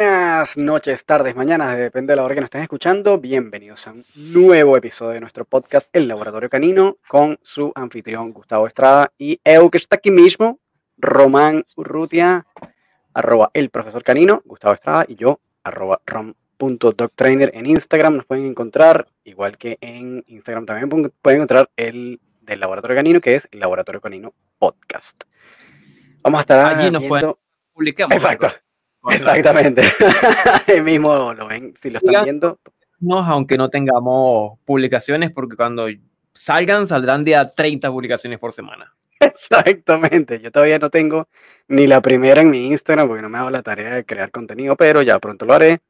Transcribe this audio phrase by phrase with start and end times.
[0.00, 3.18] Buenas noches, tardes, mañanas, depende de la hora que nos estén escuchando.
[3.18, 8.66] Bienvenidos a un nuevo episodio de nuestro podcast El Laboratorio Canino con su anfitrión Gustavo
[8.66, 10.58] Estrada y Eu que está aquí mismo,
[10.96, 12.46] Román Urrutia,
[13.12, 18.16] arroba el profesor canino, Gustavo Estrada y yo, arroba rom.doctrainer en Instagram.
[18.16, 23.34] Nos pueden encontrar, igual que en Instagram también pueden encontrar el del Laboratorio Canino, que
[23.34, 25.24] es el Laboratorio Canino Podcast.
[26.22, 27.34] Vamos a estar allí nos pueden
[27.74, 28.10] publicar.
[28.10, 28.48] Exacto.
[29.10, 29.82] Exactamente.
[30.66, 32.58] Ahí mismo lo ven, si lo están viendo.
[33.08, 35.88] aunque no tengamos publicaciones, porque cuando
[36.34, 38.94] salgan, saldrán día 30 publicaciones por semana.
[39.20, 40.40] Exactamente.
[40.40, 41.28] Yo todavía no tengo
[41.68, 44.76] ni la primera en mi Instagram porque no me hago la tarea de crear contenido,
[44.76, 45.80] pero ya pronto lo haré.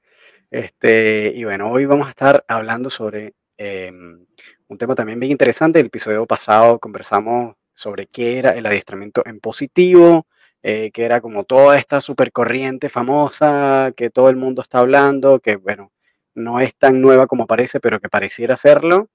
[0.51, 4.27] Este, y bueno, hoy vamos a estar hablando sobre em,
[4.69, 5.79] un tema también bien interesante.
[5.81, 10.27] El episodio pasado conversamos sobre qué era el adiestramiento en positivo,
[10.63, 15.57] eh, que era como toda esta supercorriente famosa que todo el mundo está hablando, que
[15.57, 15.93] bueno,
[16.35, 19.09] no es tan nueva como parece, pero que pareciera serlo.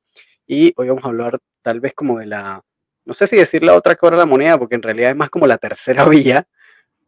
[0.47, 2.61] Y hoy vamos a hablar tal vez como de la,
[3.05, 5.29] no sé si decir la otra cara de la moneda, porque en realidad es más
[5.29, 6.47] como la tercera vía,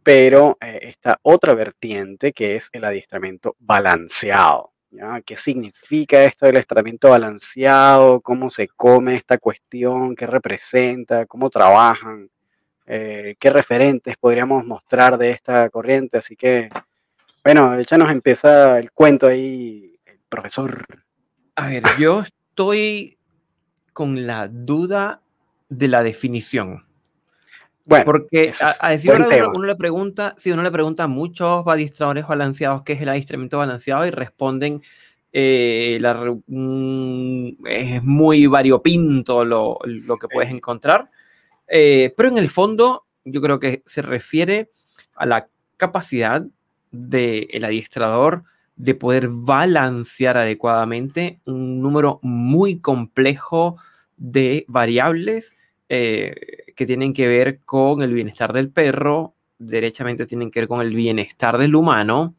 [0.04, 4.74] pero eh, esta otra vertiente que es el adiestramiento balanceado.
[5.26, 8.22] ¿Qué significa esto del adiestramiento balanceado?
[8.22, 10.16] ¿Cómo se come esta cuestión?
[10.16, 11.26] ¿Qué representa?
[11.26, 12.30] ¿Cómo trabajan?
[12.88, 16.18] Eh, ¿Qué referentes podríamos mostrar de esta corriente?
[16.18, 16.70] Así que,
[17.44, 20.86] bueno, ya nos empieza el cuento ahí, el profesor.
[21.56, 23.18] A ver, yo estoy
[23.92, 25.22] con la duda
[25.68, 26.86] de la definición.
[27.84, 32.28] Bueno, porque a, decir verdad, uno, le pregunta, si uno le pregunta a muchos adiestradores
[32.28, 34.82] balanceados qué es el adiestramiento balanceado y responden
[35.32, 35.98] eh,
[36.48, 41.10] mm, es muy variopinto lo, lo que puedes encontrar,
[41.68, 44.70] eh, pero en el fondo yo creo que se refiere
[45.16, 46.46] a la capacidad
[46.92, 48.44] del adiestrador
[48.76, 53.78] de poder balancear adecuadamente un número muy complejo
[54.16, 55.54] de variables
[55.90, 56.36] eh,
[56.76, 60.94] que tienen que ver con el bienestar del perro, derechamente tienen que ver con el
[60.94, 62.36] bienestar del humano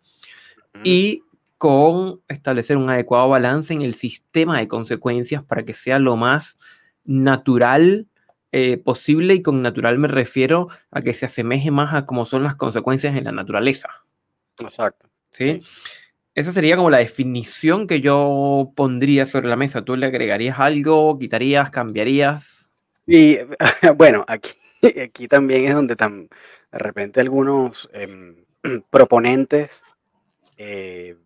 [0.84, 1.22] y
[1.56, 6.56] con establecer un adecuado balance en el sistema de consecuencias para que sea lo más
[7.04, 8.06] natural
[8.52, 12.44] eh, posible y con natural me refiero a que se asemeje más a cómo son
[12.44, 13.88] las consecuencias en la naturaleza.
[14.58, 15.08] Exacto.
[15.30, 15.60] ¿Sí?
[16.34, 19.84] Esa sería como la definición que yo pondría sobre la mesa.
[19.84, 22.70] ¿Tú le agregarías algo, quitarías, cambiarías?
[23.06, 23.38] Y
[23.96, 24.52] bueno, aquí,
[25.02, 26.28] aquí también es donde tan,
[26.72, 28.36] de repente algunos em,
[28.90, 29.82] proponentes
[30.56, 31.16] eh,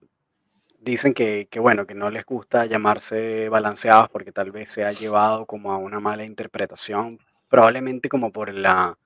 [0.83, 5.47] dicen que, bueno, que no les gusta llamarse balanceados porque tal vez se ha llevado
[5.47, 8.99] como a una mala interpretación, probablemente como por la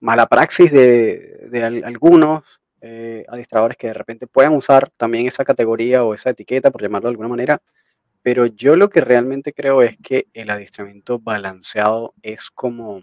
[0.00, 2.44] mala praxis de, algunos
[2.82, 7.08] eh, adiestradores que de repente puedan usar también esa categoría o esa etiqueta, por llamarlo
[7.08, 7.62] de alguna manera,
[8.22, 13.02] pero yo lo que realmente creo es que el adiestramiento balanceado es como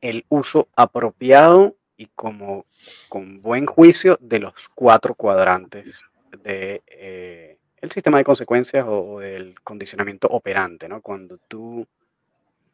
[0.00, 2.66] el uso apropiado y como
[3.08, 6.04] con buen juicio de los cuatro cuadrantes
[6.36, 7.58] de, eh,
[7.92, 11.02] sistema de consecuencias o, del condicionamiento operante, ¿no?
[11.02, 11.86] Cuando tú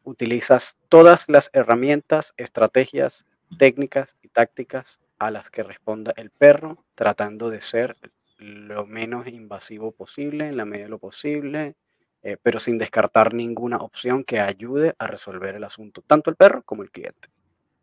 [0.03, 3.25] utilizas todas las herramientas, estrategias,
[3.57, 7.97] técnicas y tácticas a las que responda el perro, tratando de ser
[8.37, 11.75] lo menos invasivo posible, en la medida de lo posible,
[12.23, 16.63] eh, pero sin descartar ninguna opción que ayude a resolver el asunto, tanto el perro
[16.63, 17.29] como el cliente.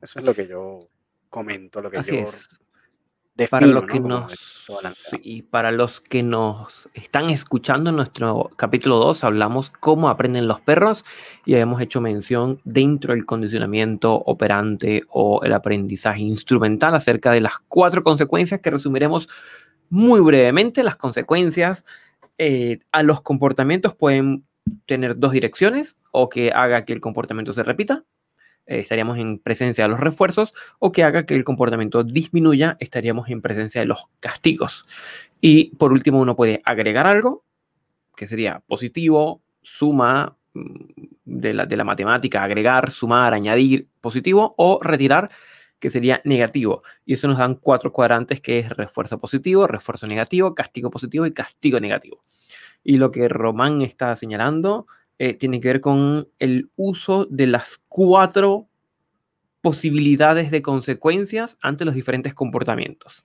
[0.00, 0.78] Eso es lo que yo
[1.28, 2.24] comento, lo que yo
[3.46, 4.66] para los que nos,
[5.22, 10.60] y para los que nos están escuchando en nuestro capítulo 2 hablamos cómo aprenden los
[10.60, 11.04] perros
[11.44, 17.58] y hemos hecho mención dentro del condicionamiento operante o el aprendizaje instrumental acerca de las
[17.68, 19.28] cuatro consecuencias que resumiremos
[19.90, 21.84] muy brevemente, las consecuencias
[22.36, 24.44] eh, a los comportamientos pueden
[24.86, 28.04] tener dos direcciones, o que haga que el comportamiento se repita,
[28.68, 33.30] eh, estaríamos en presencia de los refuerzos, o que haga que el comportamiento disminuya, estaríamos
[33.30, 34.86] en presencia de los castigos.
[35.40, 37.44] Y por último, uno puede agregar algo,
[38.14, 40.74] que sería positivo, suma mm,
[41.24, 45.30] de la, de la matemática, agregar, sumar, añadir, positivo, o retirar,
[45.78, 46.82] que sería negativo.
[47.06, 51.32] Y eso nos dan cuatro cuadrantes que es refuerzo positivo, refuerzo negativo, castigo positivo y
[51.32, 52.22] castigo negativo.
[52.84, 54.86] Y lo que Román está señalando
[55.18, 58.68] eh, tiene que ver con el uso de las cuatro
[59.60, 63.24] posibilidades de consecuencias ante los diferentes comportamientos.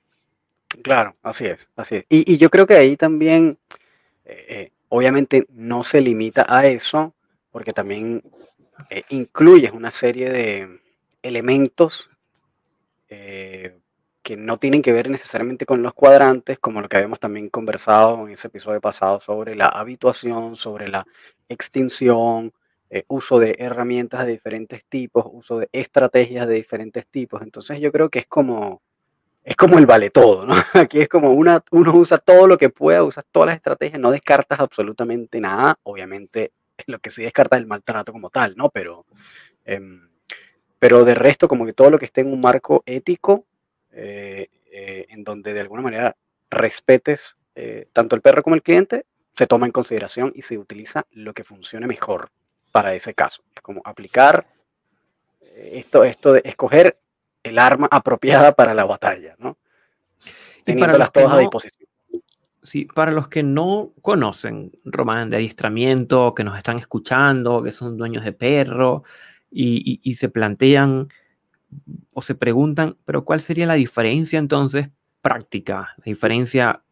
[0.81, 2.05] Claro, así es, así es.
[2.09, 3.59] Y, yo creo que ahí también,
[4.25, 7.13] eh, eh, obviamente no se limita a eso,
[7.51, 8.23] porque también
[9.09, 10.79] incluye una serie de
[11.21, 12.09] elementos
[13.15, 13.79] eh,
[14.23, 18.25] que no tienen que ver necesariamente con los cuadrantes, como lo que habíamos también conversado
[18.25, 21.05] en ese episodio pasado sobre la habituación, sobre la
[21.49, 22.53] extinción,
[22.89, 27.41] eh, uso de herramientas de diferentes tipos, uso de estrategias de diferentes tipos.
[27.41, 28.81] Entonces yo creo que es como,
[29.43, 30.55] es como el vale todo, ¿no?
[30.73, 34.11] Aquí es como una, uno usa todo lo que pueda, usas todas las estrategias, no
[34.11, 35.77] descartas absolutamente nada.
[35.83, 36.53] Obviamente
[36.87, 38.69] lo que sí descarta es el maltrato como tal, ¿no?
[38.69, 39.05] Pero,
[39.65, 40.07] em,
[40.79, 43.45] pero de resto, como que todo lo que esté en un marco ético,
[43.95, 46.15] eh, eh, en donde de alguna manera
[46.49, 49.05] respetes eh, tanto el perro como el cliente,
[49.35, 52.31] se toma en consideración y se utiliza lo que funcione mejor
[52.71, 53.43] para ese caso.
[53.55, 54.47] Es como aplicar
[55.55, 56.97] esto, esto de escoger
[57.43, 59.57] el arma apropiada para la batalla, ¿no?
[60.63, 61.89] Teniéndolas todas a disposición.
[62.63, 67.97] Sí, para los que no conocen Román de adiestramiento, que nos están escuchando, que son
[67.97, 69.03] dueños de perro
[69.51, 71.09] y se plantean
[72.13, 74.89] o se preguntan, pero ¿cuál sería la diferencia entonces
[75.21, 76.83] práctica, la diferencia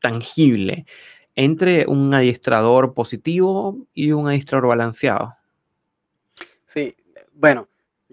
[0.00, 0.86] tangible
[1.34, 5.36] entre un adiestrador positivo y un adiestrador balanceado?
[6.66, 6.94] Sí,
[7.32, 7.68] bueno,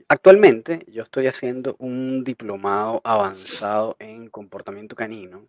[0.07, 5.47] actualmente yo estoy haciendo un diplomado avanzado en comportamiento canino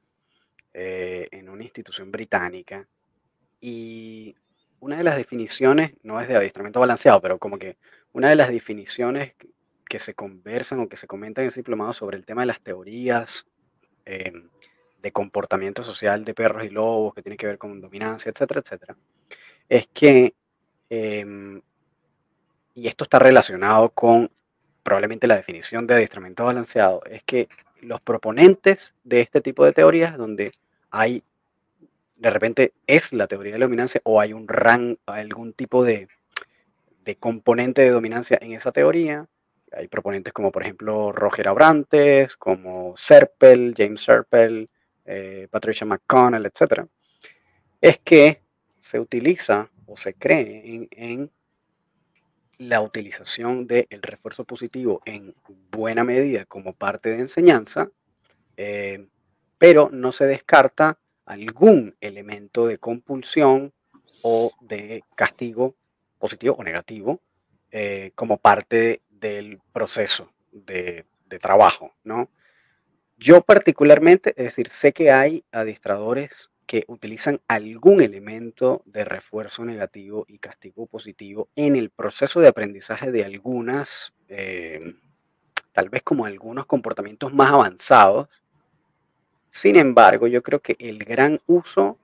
[0.75, 2.87] eh, en una institución británica
[3.61, 4.35] y
[4.81, 7.76] una de las definiciones, no es de adiestramiento balanceado, pero como que
[8.12, 9.32] una de las definiciones
[9.88, 12.61] que se conversan o que se comentan en ese diplomado sobre el tema de las
[12.61, 13.46] teorías
[14.05, 14.49] em,
[15.02, 18.96] de comportamiento social de perros y lobos, que tiene que ver con dominancia, etcétera, etcétera,
[19.69, 20.35] es que,
[20.90, 21.61] em,
[22.75, 24.31] y esto está relacionado con
[24.82, 27.49] probablemente la definición de adiestramiento balanceado, es que
[27.81, 30.52] los proponentes de este tipo de teorías, donde
[30.90, 31.23] hay,
[32.17, 36.08] de repente, es la teoría de la dominancia o hay un rank, algún tipo de,
[37.05, 39.26] de componente de dominancia en esa teoría,
[39.73, 44.69] hay proponentes como por ejemplo Roger Abrantes, como Serpel, James Serpel,
[45.05, 46.85] eh, Patricia McConnell, etc.
[47.81, 48.43] Es que
[48.79, 51.31] se utiliza o se cree en,
[52.59, 55.32] la utilización del refuerzo positivo en
[55.71, 57.88] buena medida como parte de enseñanza,
[58.56, 59.06] eh,
[59.59, 63.73] pero no se descarta algún elemento de compulsión
[64.23, 65.76] o de castigo
[66.19, 67.21] positivo o negativo
[67.71, 71.05] eh, como parte del proceso de,
[71.41, 72.31] trabajo, ¿no?
[73.19, 80.25] Yo particularmente, es decir, sé que hay adiestradores que utilizan algún elemento de refuerzo negativo
[80.29, 84.94] y castigo positivo en el proceso de aprendizaje de algunas, eh,
[85.73, 88.29] tal vez como algunos comportamientos más avanzados.
[89.50, 91.99] Sin embargo, yo creo que el gran uso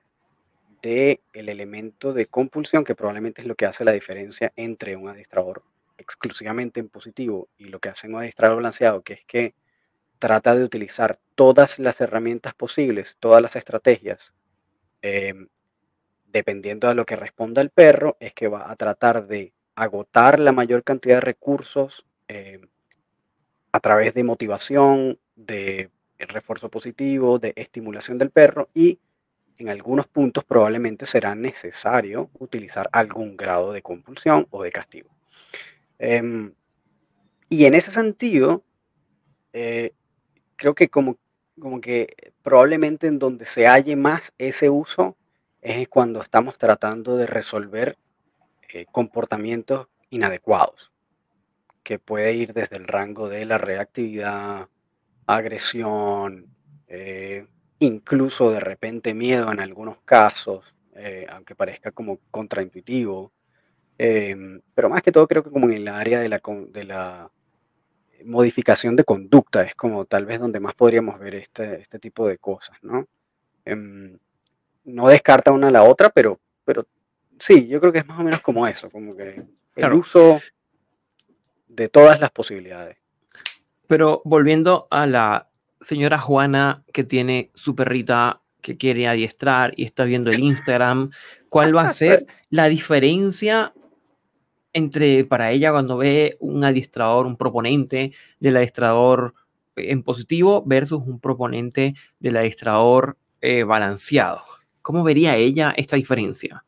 [0.81, 5.09] del el elemento de compulsión, que probablemente es lo que hace la diferencia entre un
[5.09, 5.63] adiestrador
[5.97, 9.55] exclusivamente en positivo y lo que hacen un adiestrador balanceado, que es que
[10.19, 14.33] trata de utilizar todas las herramientas posibles, todas las estrategias,
[15.01, 15.47] em,
[16.27, 20.51] dependiendo de lo que responda el perro, es que va a tratar de agotar la
[20.51, 22.67] mayor cantidad de recursos em,
[23.71, 28.99] a través de motivación, de refuerzo positivo, de estimulación del perro y
[29.57, 35.14] en algunos puntos probablemente será necesario utilizar algún grado de compulsión o de castigo.
[35.99, 36.53] Em,
[37.49, 38.63] y en ese sentido,
[39.53, 39.93] eh,
[40.55, 41.17] creo que como,
[41.59, 45.15] como que probablemente en donde se halle más ese uso
[45.61, 47.97] es cuando estamos tratando de resolver
[48.69, 50.91] eh, comportamientos inadecuados,
[51.83, 54.67] que puede ir desde el rango de la reactividad,
[55.27, 56.47] agresión,
[56.87, 57.47] eh,
[57.79, 60.65] incluso de repente miedo en algunos casos,
[61.29, 63.33] aunque parezca como contraintuitivo.
[63.97, 67.31] Em, pero más que todo creo que como en el área de la, de la
[68.25, 72.37] modificación de conducta es como tal vez donde más podríamos ver este, este tipo de
[72.37, 73.07] cosas, ¿no?
[73.63, 74.17] Em,
[74.85, 76.85] no descarta una a la otra, pero, pero
[77.39, 79.43] sí, yo creo que es más o menos como eso, como que
[79.75, 80.39] el uso
[81.67, 82.97] de todas las posibilidades.
[83.87, 85.49] Pero volviendo a la
[85.81, 91.11] señora Juana que tiene su perrita que quiere adiestrar y está viendo el Instagram,
[91.49, 93.73] ¿cuál va a ser la diferencia
[94.75, 99.33] entre para ella cuando ve un adiestrador, un proponente del adiestrador
[99.77, 104.43] en positivo versus un proponente del adiestrador eh, balanceado.
[104.81, 106.63] ¿Cómo vería ella esta diferencia?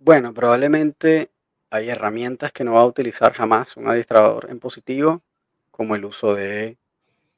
[0.00, 1.30] bueno, probablemente
[1.70, 5.22] hay herramientas que no va a utilizar jamás un adiestrador en positivo,
[5.70, 6.76] como el uso de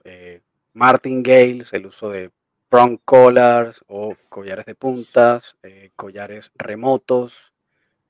[0.04, 0.40] eh,
[0.72, 2.30] martingales, el uso de
[2.68, 7.52] prong collars o collares de puntas, eh, collares remotos,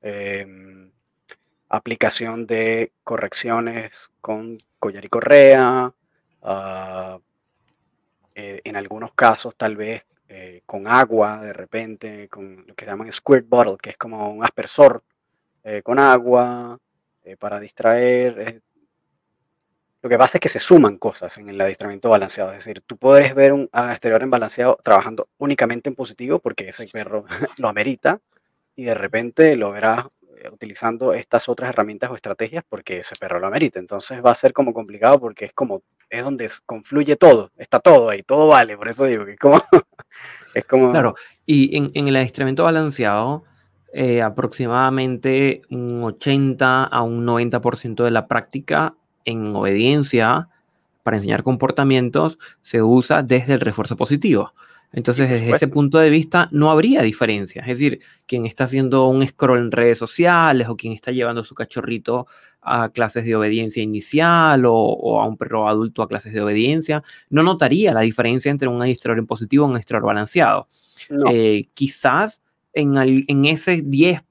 [0.01, 0.91] em,
[1.69, 5.93] aplicación de correcciones con collar y correa,
[6.43, 7.19] ah,
[8.35, 12.91] eh, en algunos casos tal vez eh, con agua de repente, con lo que se
[12.91, 15.03] llaman squirt bottle, que es como un aspersor
[15.83, 16.79] con agua
[17.41, 18.63] para distraer.
[20.03, 22.97] Lo que pasa es que se suman cosas en el adiestramiento balanceado, es decir, tú
[22.97, 27.25] puedes ver un exterior en balanceado trabajando únicamente en positivo porque ese perro
[27.59, 28.21] lo amerita
[28.77, 30.07] y de repente lo verás
[30.53, 33.79] utilizando estas otras herramientas o estrategias porque ese perro lo amerita.
[33.79, 38.11] Entonces va a ser como complicado porque es como, es donde confluye todo, está todo
[38.11, 39.63] ahí, todo vale, por eso digo que es como...
[40.55, 40.93] es como...
[40.93, 43.45] Claro, y en, en el adiestramiento balanceado,
[43.93, 48.95] eh, aproximadamente un 80 a un 90% de la práctica
[49.27, 50.49] en obediencia
[51.03, 54.53] para enseñar comportamientos se usa desde el refuerzo positivo.
[54.93, 57.61] Entonces, desde ese punto de vista, no habría diferencia.
[57.63, 61.45] Es decir, quien está haciendo un scroll en redes sociales o quien está llevando a
[61.45, 62.27] su cachorrito
[62.63, 67.43] a clases de obediencia inicial o, a un perro adulto a clases de obediencia, no
[67.43, 70.67] notaría la diferencia entre un adiestrador en positivo y un adiestrador balanceado.
[71.31, 72.43] Eh, quizás
[72.73, 74.23] en, en ese 10%,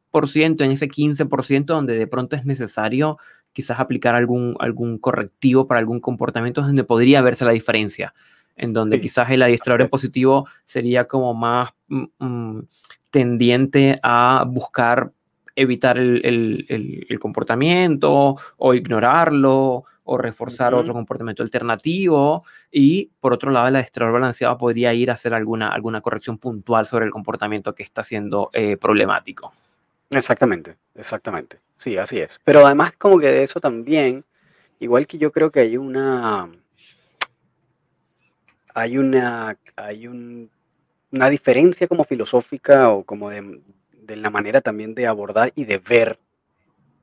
[0.63, 3.17] en ese 15% donde de pronto es necesario
[3.55, 8.13] quizás aplicar algún, algún correctivo para algún comportamiento donde podría verse la diferencia
[8.57, 12.67] en donde quizás el adiestrador en positivo sería como más mm, mm,
[13.12, 15.12] tendiente a buscar
[15.55, 23.77] evitar el, comportamiento o ignorarlo o reforzar otro comportamiento alternativo y por otro lado el
[23.77, 28.03] adiestrador balanceado podría ir a hacer alguna, alguna corrección puntual sobre el comportamiento que está
[28.03, 29.53] siendo eh, problemático.
[30.09, 31.59] Exactamente, exactamente.
[31.77, 32.39] Sí, así es.
[32.43, 34.24] Pero además como que de eso también,
[34.79, 36.50] igual que yo creo que hay una
[38.75, 43.62] hay una, hay una diferencia como filosófica o como de,
[44.09, 46.19] la manera también de abordar y de ver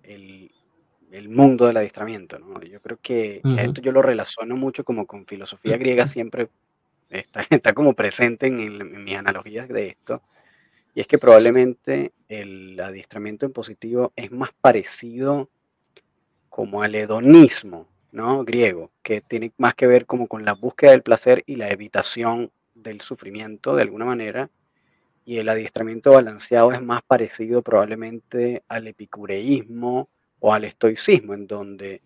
[0.05, 0.51] el,
[1.29, 2.39] mundo del adiestramiento.
[2.71, 6.49] Yo creo que esto yo lo relaciono mucho como con filosofía griega, siempre
[7.09, 10.21] está, está como presente en, en, mis analogías de esto.
[10.95, 15.49] Y es que probablemente el adiestramiento en positivo es más parecido
[16.49, 18.45] como al hedonismo, ¿no?
[18.45, 22.51] griego, que tiene más que ver como con la búsqueda del placer y la evitación
[22.75, 24.51] del sufrimiento de alguna manera.
[25.25, 32.03] Y el adiestramiento balanceado es más parecido probablemente al epicureísmo o al estoicismo, en donde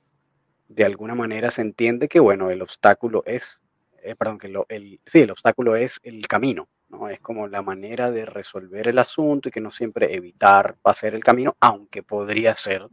[0.69, 3.61] de alguna manera se entiende que, bueno, el obstáculo es,
[4.03, 7.09] eh, perdón, que el, sí, el obstáculo es el camino, ¿no?
[7.09, 10.95] Es como la manera de resolver el asunto y que no siempre evitar va a
[10.95, 12.87] ser el camino, aunque podría ser,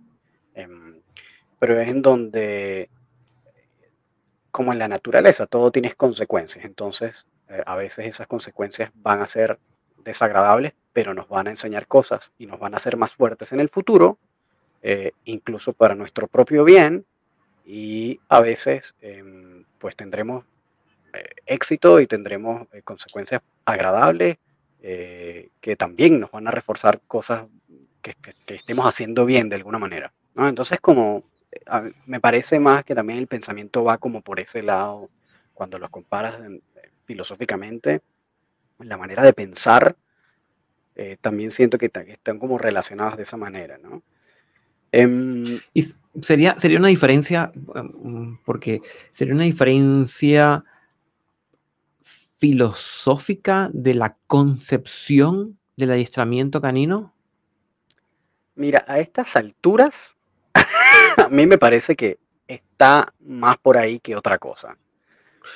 [0.55, 1.01] em,
[1.59, 2.89] pero es en donde
[4.53, 6.63] como en la naturaleza, todo tiene consecuencias.
[6.63, 9.57] Entonces, eh, a veces esas consecuencias van a ser
[10.05, 13.59] desagradables, pero nos van a enseñar cosas y nos van a hacer más fuertes en
[13.59, 14.19] el futuro,
[14.83, 17.03] eh, incluso para nuestro propio bien.
[17.65, 20.52] Y a veces, em, pues tendremos eh,
[21.46, 24.38] éxito y tendremos consecuencias agradables
[24.82, 27.46] que también nos van a reforzar cosas
[28.01, 28.15] que,
[28.46, 30.12] que, estemos haciendo bien de alguna manera.
[30.36, 30.48] ¿no?
[30.48, 31.24] Entonces, como
[32.05, 35.10] me parece más que también el pensamiento va como por ese lado,
[35.53, 36.36] cuando los comparas
[37.05, 38.01] filosóficamente,
[38.79, 39.96] la manera de pensar,
[40.96, 44.03] eh, también siento que, están como relacionados de esa manera, ¿no?
[44.91, 45.84] Em, y
[46.22, 50.63] sería, sería una diferencia, em, porque sería una diferencia
[52.43, 57.13] filosófica de la concepción del adiestramiento canino?
[58.55, 60.17] Mira, a estas alturas,
[61.17, 64.77] a mí me parece que está más por ahí que otra cosa.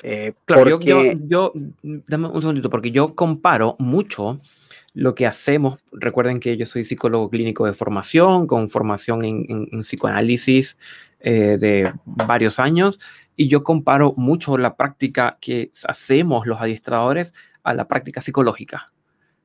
[0.02, 1.52] Eh, claro, yo,
[1.82, 4.40] dame un segundito, porque yo comparo mucho
[4.94, 5.78] lo que hacemos.
[5.92, 10.78] Recuerden que yo soy psicólogo clínico de formación, con formación en, psicoanálisis
[11.20, 12.98] eh, de varios años,
[13.36, 18.92] y yo comparo mucho la práctica que hacemos los adiestradores a la práctica psicológica,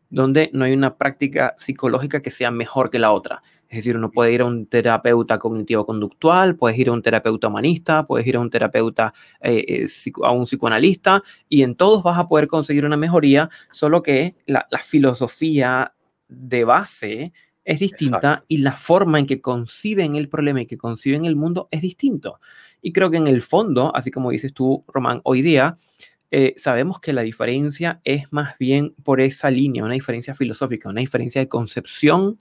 [0.10, 3.42] donde no hay una práctica psicológica que sea mejor que la otra.
[3.74, 8.06] Es decir, uno puede ir a un terapeuta cognitivo-conductual, puedes ir a un terapeuta humanista,
[8.06, 12.28] puedes ir a un terapeuta, eh, eh, a un psicoanalista, y en todos vas a
[12.28, 15.96] poder conseguir una mejoría, solo que la, filosofía
[16.28, 17.34] de base
[17.66, 21.68] es distinta y la forma en que conciben el problema y que conciben el mundo
[21.72, 22.40] es distinto.
[22.82, 25.78] Y creo que en el fondo, así como dices tú, Román, hoy día
[26.32, 31.00] eh, sabemos que la diferencia es más bien por esa línea, una diferencia filosófica, una
[31.00, 32.40] diferencia de concepción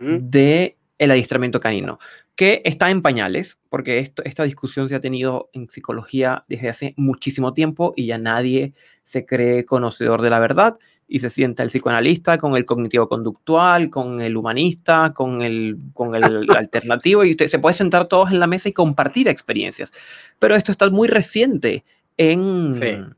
[0.00, 1.98] de el adiestramiento canino,
[2.36, 6.94] que está en pañales, porque esto, esta discusión se ha tenido en psicología desde hace
[6.96, 10.78] muchísimo tiempo y ya nadie se cree conocedor de la verdad.
[11.08, 16.14] Y se sienta el psicoanalista con el cognitivo conductual, con el humanista, con el, con
[16.14, 16.22] el
[16.56, 19.90] alternativo, y usted, se puede sentar todos en la mesa y compartir experiencias.
[20.38, 21.84] Pero esto está muy reciente
[22.18, 23.14] en...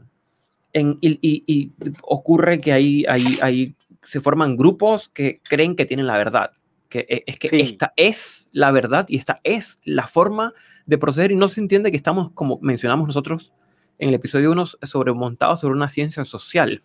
[0.72, 6.16] en y, ocurre que ahí, ahí, ahí se forman grupos que creen que tienen la
[6.16, 6.52] verdad,
[6.88, 10.52] que e, es que esta es la verdad y esta es la forma
[10.86, 13.52] de proceder y no se entiende que estamos, como mencionamos nosotros
[13.98, 16.82] en el episodio 1, sobre, montados sobre una ciencia social.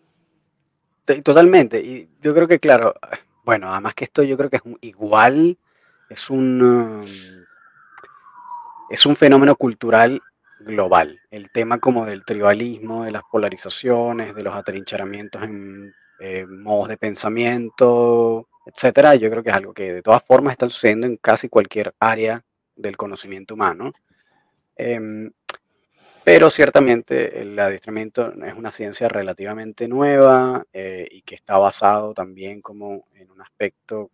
[1.05, 1.79] Totalmente.
[1.79, 2.95] Y yo creo que, claro,
[3.43, 5.57] bueno, además que esto yo creo que es igual,
[6.09, 7.05] es un, um,
[8.89, 10.21] es un fenómeno cultural
[10.59, 11.19] global.
[11.29, 16.97] El tema como del tribalismo, de las polarizaciones, de los atrincheramientos en eh, modos de
[16.97, 21.49] pensamiento, etcétera, yo creo que es algo que de todas formas está sucediendo en casi
[21.49, 22.43] cualquier área
[22.75, 23.93] del conocimiento humano.
[24.75, 25.31] Em,
[26.25, 32.61] pero ciertamente el adiestramiento es una ciencia relativamente nueva eh, y que está basado también
[32.61, 34.09] como en un aspecto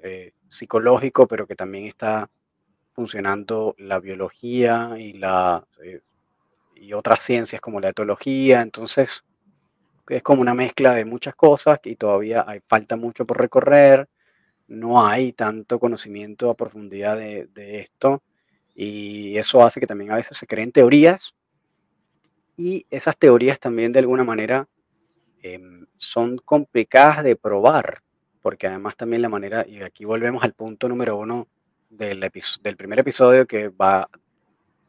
[0.00, 2.30] eh, psicológico, pero que también está
[2.92, 6.00] funcionando la biología y, la, eh,
[6.76, 8.60] y otras ciencias como la etología.
[8.60, 9.24] Entonces,
[10.08, 14.08] es como una mezcla de muchas cosas y todavía hay, falta mucho por recorrer.
[14.68, 18.22] No hay tanto conocimiento a profundidad de, de esto
[18.76, 21.34] y eso hace que también a veces se creen teorías
[22.58, 24.68] y esas teorías también de alguna manera
[25.42, 28.02] em, son complicadas de probar,
[28.42, 31.46] porque además también la manera, y aquí volvemos al punto número uno
[31.88, 34.10] del, del primer episodio que va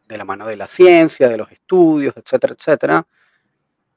[0.07, 3.07] de la mano de la ciencia, de los estudios, etcétera, etcétera.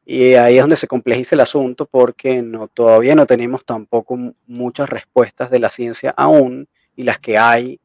[0.04, 4.90] Y ahí es donde se complejiza el asunto porque no, todavía no tenemos tampoco muchas
[4.90, 7.80] respuestas de la ciencia aún y las que hay,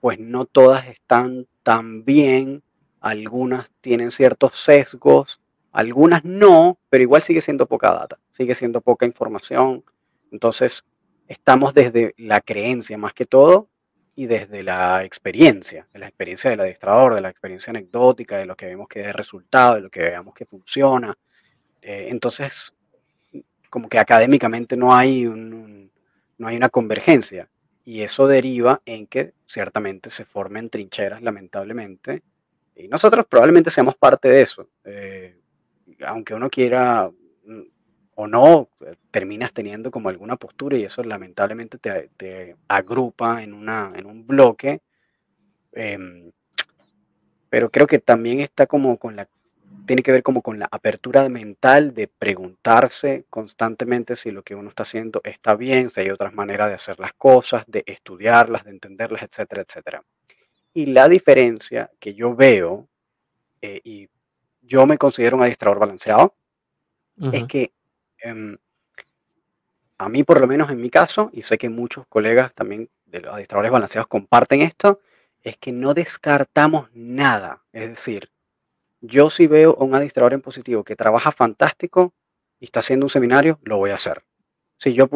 [0.00, 2.62] pues no todas están tan bien
[3.04, 5.38] algunas tienen ciertos sesgos,
[5.72, 9.84] algunas no, pero igual sigue siendo poca data, sigue siendo poca información.
[10.32, 10.86] Entonces,
[11.28, 13.68] estamos desde la creencia más que todo
[14.16, 18.56] y desde la experiencia, de la experiencia del adiestrador, de la experiencia anecdótica, de lo
[18.56, 21.14] que vemos que es resultado, de lo que veamos que funciona.
[21.82, 22.72] Eh, entonces,
[23.68, 27.50] como que académicamente no hay, no hay una convergencia
[27.84, 32.22] y eso deriva en que ciertamente se formen trincheras, lamentablemente,
[32.76, 34.68] y nosotros probablemente seamos parte de eso.
[34.84, 35.36] Eh,
[36.06, 37.10] aunque uno quiera
[37.44, 37.62] mm,
[38.16, 43.90] o no, eh, terminas teniendo como alguna postura y eso lamentablemente te, agrupa en, una,
[43.94, 44.80] en un bloque.
[45.72, 46.30] Em,
[47.48, 49.28] pero creo que también está como con la,
[49.86, 54.68] tiene que ver como con la apertura mental de preguntarse constantemente si lo que uno
[54.68, 58.70] está haciendo está bien, si hay otras maneras de hacer las cosas, de estudiarlas, de
[58.70, 60.02] entenderlas, etcétera, etcétera.
[60.74, 62.88] Y la diferencia que yo veo,
[63.62, 64.08] eh, y
[64.60, 66.34] yo me considero un adiestrador balanceado,
[67.32, 67.72] es que
[68.18, 68.58] em,
[69.98, 73.20] a mí, por lo menos en mi caso, y sé que muchos colegas también de
[73.20, 75.00] los adiestradores balanceados comparten esto,
[75.42, 77.62] es que no descartamos nada.
[77.72, 78.30] Es decir,
[79.00, 82.14] yo si veo a un adiestrador en positivo que trabaja fantástico
[82.58, 84.24] y está haciendo un seminario, lo voy a hacer.
[84.78, 85.08] Si yo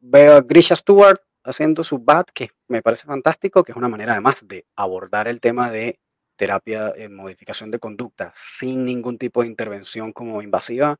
[0.00, 4.12] veo a Grisha Stewart haciendo su BAT, que me parece fantástico, que es una manera
[4.12, 5.98] además de abordar el tema de
[6.36, 10.98] terapia en modificación de conducta sin ningún tipo de intervención como invasiva,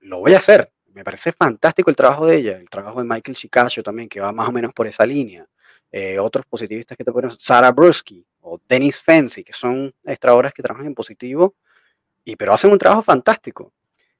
[0.00, 0.70] lo voy a hacer.
[0.92, 4.32] Me parece fantástico el trabajo de ella, el trabajo de Michael Shikasho también, que va
[4.32, 5.46] más o menos por esa línea.
[5.90, 10.62] Eh, otros positivistas que te ponen, Sarah Brusky o Dennis Fancy, que son extrahoras que
[10.62, 11.54] trabajan en positivo,
[12.24, 13.72] y, pero hacen un trabajo fantástico.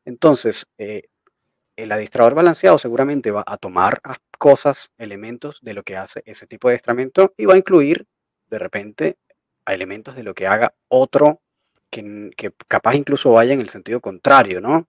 [0.04, 1.02] Entonces, eh,
[1.78, 4.02] el adiestrador balanceado seguramente va a tomar
[4.36, 8.04] cosas, elementos de lo que hace ese tipo de adiestramiento y va a incluir
[8.50, 9.16] de repente
[9.64, 11.40] elementos de lo que haga otro
[11.88, 14.88] que, capaz incluso vaya en el sentido contrario, ¿no?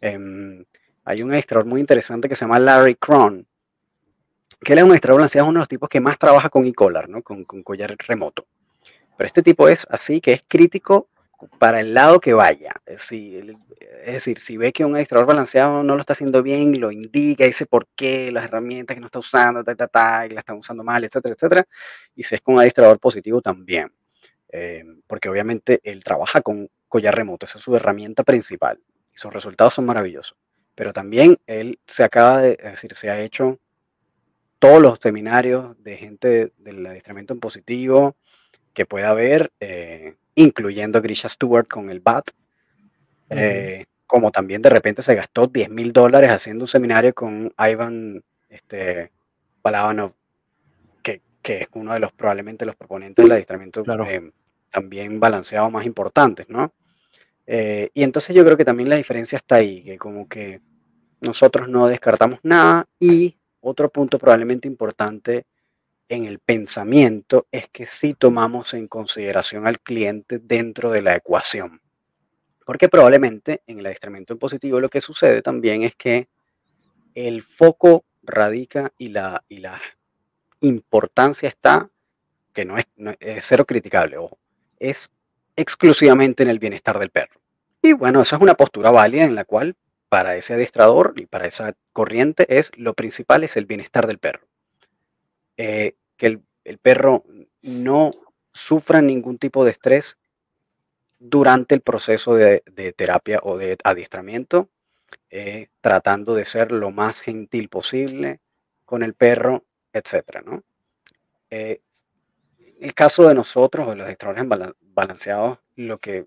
[0.00, 0.64] Em,
[1.04, 3.44] hay un adiestrador muy interesante que se llama Larry Cron,
[4.60, 6.64] que él es un adiestrador balanceado, es uno de los tipos que más trabaja con
[6.66, 7.20] e-collar, ¿no?
[7.22, 8.46] Con, con collar remoto.
[9.16, 11.08] Pero este tipo es así, que es crítico
[11.58, 12.74] para el lado que vaya.
[12.86, 13.08] Es
[14.06, 17.66] decir, si ve que un administrador balanceado no lo está haciendo bien, lo indica, dice
[17.66, 20.82] por qué, las herramientas que no está usando, ta, ta, ta, y la está usando
[20.82, 21.66] mal, etcétera, etcétera.
[22.14, 23.92] Y si es con un administrador positivo también.
[24.50, 28.80] Eh, porque obviamente él trabaja con collar remoto, esa es su herramienta principal.
[29.14, 30.36] Y sus resultados son maravillosos.
[30.74, 33.58] Pero también él se acaba de, decir, se ha hecho
[34.58, 38.16] todos los seminarios de gente del adiestramiento en positivo
[38.74, 39.52] que pueda haber.
[39.60, 42.30] Eh, incluyendo a Grisha Stewart con el BAT,
[43.30, 48.22] eh, como también de repente se gastó 10 mil dólares haciendo un seminario con Ivan
[48.48, 49.10] este,
[49.62, 50.12] Balabanov,
[51.02, 54.30] que, que, es uno de los probablemente los proponentes del adiestramiento eh,
[54.70, 56.72] también balanceado más importantes, ¿no?
[57.46, 60.60] Eh, y entonces yo creo que también la diferencia está ahí, que como que
[61.20, 65.46] nosotros no descartamos nada y otro punto probablemente importante
[66.08, 71.80] en el pensamiento es que sí tomamos en consideración al cliente dentro de la ecuación.
[72.64, 76.28] Porque probablemente en el adiestramiento en positivo lo que sucede también es que
[77.14, 79.80] el foco radica y la, y la
[80.60, 81.90] importancia está,
[82.52, 82.86] que no es,
[83.20, 84.38] es cero criticable, ojo,
[84.78, 85.10] es
[85.56, 87.40] exclusivamente en el bienestar del perro.
[87.82, 89.76] Y bueno, esa es una postura válida en la cual
[90.08, 94.46] para ese adiestrador y para esa corriente es lo principal es el bienestar del perro.
[95.58, 97.24] Eh, que el, perro
[97.62, 98.10] no
[98.52, 100.16] sufra ningún tipo de estrés
[101.18, 102.62] durante el proceso de,
[102.96, 104.68] terapia o de adiestramiento,
[105.30, 108.40] eh, tratando de ser lo más gentil posible
[108.84, 110.42] con el perro, etc.
[110.44, 110.62] ¿no?
[111.50, 111.80] Eh,
[112.80, 114.44] el caso de nosotros, o los adiestradores
[114.94, 116.26] balanceados, lo que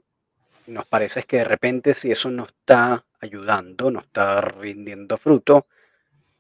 [0.67, 5.67] nos parece es que de repente si eso no está ayudando, no está rindiendo fruto,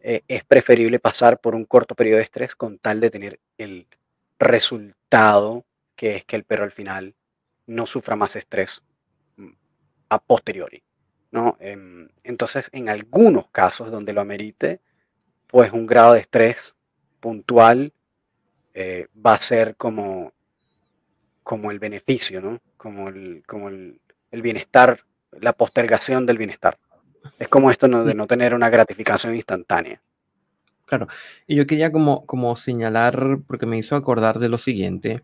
[0.03, 3.87] eh, es preferible pasar por un corto periodo de estrés con tal de tener el
[4.39, 7.13] resultado que es que el perro al final
[7.67, 8.81] no sufra más estrés
[9.37, 9.51] mm,
[10.09, 10.81] a posteriori.
[11.29, 11.55] ¿no?
[11.59, 14.81] Em, entonces, en algunos casos donde lo amerite,
[15.47, 16.73] pues un grado de estrés
[17.19, 17.93] puntual
[18.73, 20.33] eh, va a ser como,
[21.43, 22.59] como el beneficio, ¿no?
[22.77, 23.99] como, el, como el
[24.31, 25.05] bienestar,
[25.39, 26.79] la postergación del bienestar.
[27.39, 30.01] Es como esto de no tener una gratificación instantánea.
[30.85, 31.07] Claro,
[31.47, 35.21] y yo quería como, como señalar, porque me hizo acordar de lo siguiente.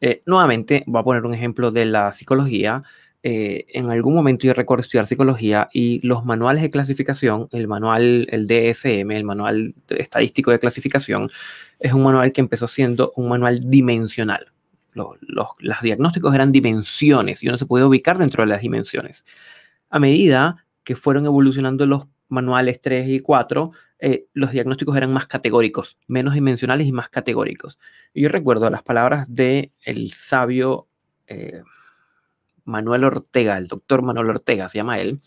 [0.00, 2.82] Eh, nuevamente, voy a poner un ejemplo de la psicología.
[3.22, 8.26] Eh, en algún momento yo recuerdo estudiar psicología y los manuales de clasificación, el manual,
[8.30, 11.30] el DSM, el manual estadístico de clasificación,
[11.78, 14.52] es un manual que empezó siendo un manual dimensional.
[14.92, 19.24] Los, los, los diagnósticos eran dimensiones y uno se puede ubicar dentro de las dimensiones.
[19.90, 25.26] A medida que fueron evolucionando los manuales 3 y 4, eh, los diagnósticos eran más
[25.26, 27.78] categóricos, menos dimensionales y más categóricos.
[28.14, 30.88] Y yo recuerdo las palabras de el sabio
[31.26, 31.60] eh,
[32.64, 35.20] Manuel Ortega, el doctor Manuel Ortega, se llama él,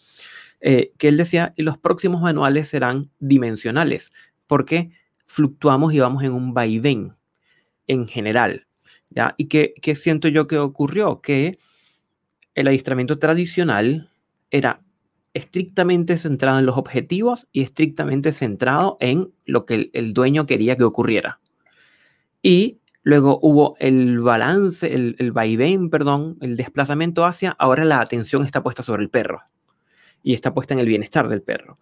[0.61, 4.11] eh, que él decía, y los próximos manuales serán dimensionales,
[4.47, 4.89] porque
[5.27, 7.13] fluctuamos y vamos en un vaivén
[7.85, 8.65] en general.
[9.11, 9.35] ¿ya?
[9.37, 11.21] ¿Y qué, qué siento yo que ocurrió?
[11.21, 11.59] Que
[12.55, 14.09] el adiestramiento tradicional
[14.49, 14.81] era
[15.33, 20.83] estrictamente centrado en los objetivos y estrictamente centrado en lo que el, dueño quería que
[20.83, 21.39] ocurriera.
[22.41, 28.45] Y luego hubo el balance, el, el vaivén, perdón, el desplazamiento hacia, ahora la atención
[28.45, 29.41] está puesta sobre el perro
[30.23, 31.79] y está puesta en el bienestar del perro.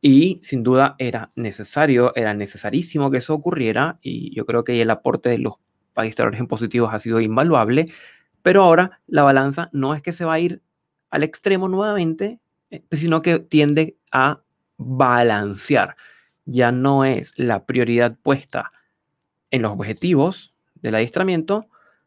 [0.00, 4.90] Y sin duda era necesario, era necesarísimo que eso ocurriera y yo creo que el
[4.90, 5.54] aporte de los
[5.94, 7.88] administradores en positivos ha sido invaluable,
[8.42, 10.62] pero ahora la balanza no es que se va a ir
[11.10, 12.38] al extremo nuevamente,
[12.92, 14.42] sino que tiende a
[14.76, 15.96] balancear.
[16.44, 18.72] Ya no es la prioridad puesta
[19.50, 21.66] en los objetivos del adiestramiento,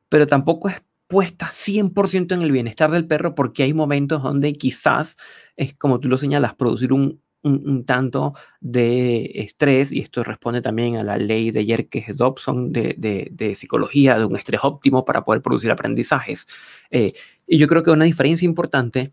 [0.09, 5.17] pero tampoco es puesta 100% en el bienestar del perro porque hay momentos donde quizás
[5.57, 7.21] es como tú lo señalas, producir un,
[7.85, 12.95] tanto de estrés, y esto responde también a la ley de Yerkes Dobson de,
[13.31, 16.45] de, psicología, de un estrés óptimo para poder producir aprendizajes.
[16.91, 17.11] Eh,
[17.47, 19.09] y yo creo que una diferencia importante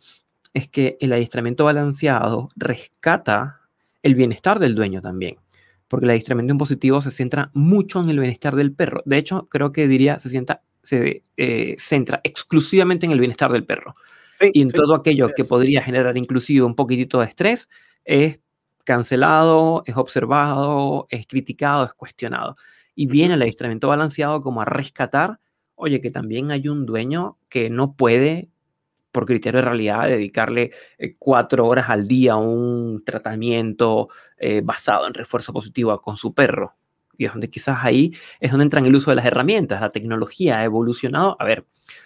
[0.54, 3.60] es que el adiestramiento balanceado rescata
[4.02, 5.36] el bienestar del dueño también,
[5.88, 9.02] porque el adiestramiento en positivo se centra mucho en el bienestar del perro.
[9.04, 13.64] De hecho, creo que diría, se, sienta, se eh, centra exclusivamente en el bienestar del
[13.64, 13.94] perro.
[14.40, 17.68] y en todo aquello que podría generar inclusive un poquitito de estrés
[18.04, 18.38] es
[18.84, 22.56] cancelado, es observado, es criticado, es cuestionado.
[22.94, 25.40] Y viene el adiestramiento balanceado como a rescatar,
[25.74, 28.48] oye, que también hay un dueño que no puede
[29.10, 35.06] por criterio de realidad, dedicarle eh, cuatro horas al día a un tratamiento eh, basado
[35.06, 36.74] en refuerzo positivo con su perro.
[37.16, 39.80] Y es donde quizás ahí es donde entra en el uso de las herramientas.
[39.80, 41.36] La tecnología ha evolucionado.
[41.40, 41.64] A ver,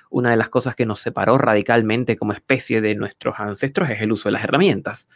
[0.09, 4.12] una de las cosas que nos separó radicalmente como especie de nuestros ancestros es el
[4.12, 5.09] uso de las herramientas.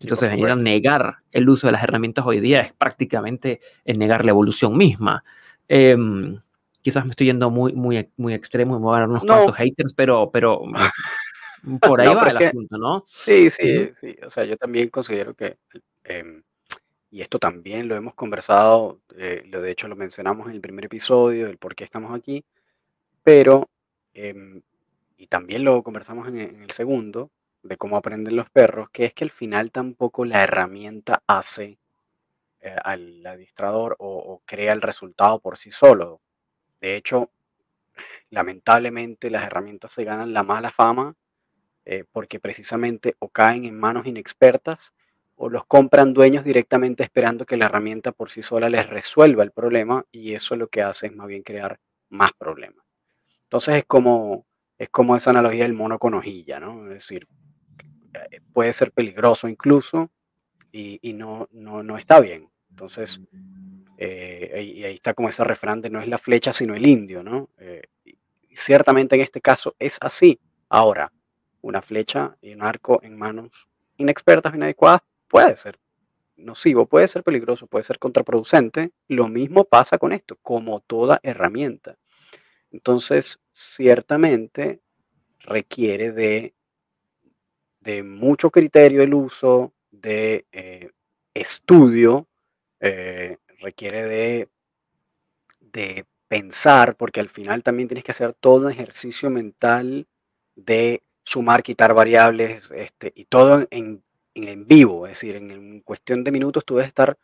[0.00, 4.30] Entonces, venir a negar el uso de las herramientas hoy día es prácticamente negar la
[4.30, 5.22] evolución misma.
[5.68, 6.40] Em,
[6.82, 9.54] quizás me estoy yendo muy, muy, muy extremo y me voy a dar unos cuantos
[9.56, 10.62] haters, pero, pero
[11.80, 13.04] Por ahí va el asunto, ¿no?
[13.06, 14.16] Sí, sí, sí.
[14.26, 15.58] O sea, yo también considero que,
[16.04, 16.42] em,
[17.10, 20.86] y esto también lo hemos conversado, eh, lo de hecho lo mencionamos en el primer
[20.86, 22.44] episodio, el por qué estamos aquí,
[23.22, 23.70] pero,
[24.14, 24.62] em,
[25.16, 27.30] y también lo conversamos en, el segundo,
[27.62, 31.78] de cómo aprenden los perros, que es que al final tampoco la herramienta hace
[32.60, 36.20] eh, al administrador o, o crea el resultado por sí solo.
[36.80, 37.30] De hecho,
[38.30, 41.14] lamentablemente las herramientas se ganan la mala fama
[41.84, 44.92] eh, porque precisamente o caen en manos inexpertas
[45.36, 49.50] o los compran dueños directamente esperando que la herramienta por sí sola les resuelva el
[49.50, 52.84] problema y eso lo que hace es más bien crear más problemas.
[53.44, 54.46] Entonces es como,
[54.78, 56.84] es como esa analogía del mono con hojilla, ¿no?
[56.86, 57.26] Es decir,
[58.14, 60.10] eh, puede ser peligroso incluso
[60.70, 62.48] y, no, no, está bien.
[62.70, 63.20] Entonces,
[63.98, 67.22] eh, y ahí está como ese refrán de no es la flecha sino el indio,
[67.22, 67.50] ¿no?
[67.58, 67.82] Eh,
[68.54, 70.40] ciertamente en este caso es así.
[70.68, 71.12] Ahora,
[71.62, 73.50] una flecha y un arco en manos
[73.96, 75.78] inexpertas, inadecuadas, puede ser
[76.36, 78.90] nocivo, puede ser peligroso, puede ser contraproducente.
[79.08, 81.96] Lo mismo pasa con esto, como toda herramienta.
[82.70, 84.80] Entonces, ciertamente
[85.40, 86.54] requiere de,
[87.80, 90.90] de mucho criterio el uso, de eh,
[91.34, 92.28] estudio,
[92.80, 94.48] eh, requiere de,
[95.60, 100.06] de pensar, porque al final también tienes que hacer todo un ejercicio mental
[100.56, 104.02] de sumar, quitar variables, este, y todo en,
[104.34, 107.16] en, vivo, es decir, en, cuestión de minutos tú debes estar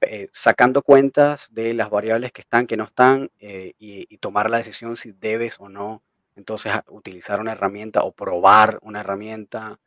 [0.00, 4.58] eh, sacando cuentas de las variables que están, que no están, eh, y, tomar la
[4.58, 6.02] decisión si debes o no,
[6.36, 9.78] entonces utilizar una herramienta o probar una herramienta.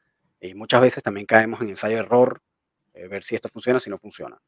[0.42, 2.42] Y muchas veces también caemos en ensayo-error,
[2.94, 4.40] eh, ver si esto funciona, si no funciona.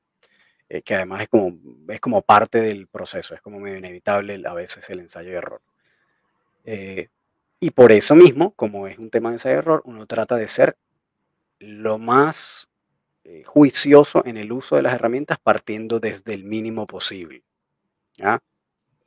[0.85, 1.55] que además es como,
[1.89, 5.61] es como parte del proceso, es como medio inevitable a veces el ensayo-error.
[7.63, 10.75] Y por eso mismo, como es un tema de ensayo error, uno trata de ser
[11.59, 12.67] lo más
[13.23, 17.41] eh, juicioso en el uso de las herramientas partiendo desde el mínimo posible.
[18.17, 18.43] ¿ya?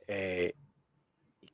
[0.07, 0.55] Eh,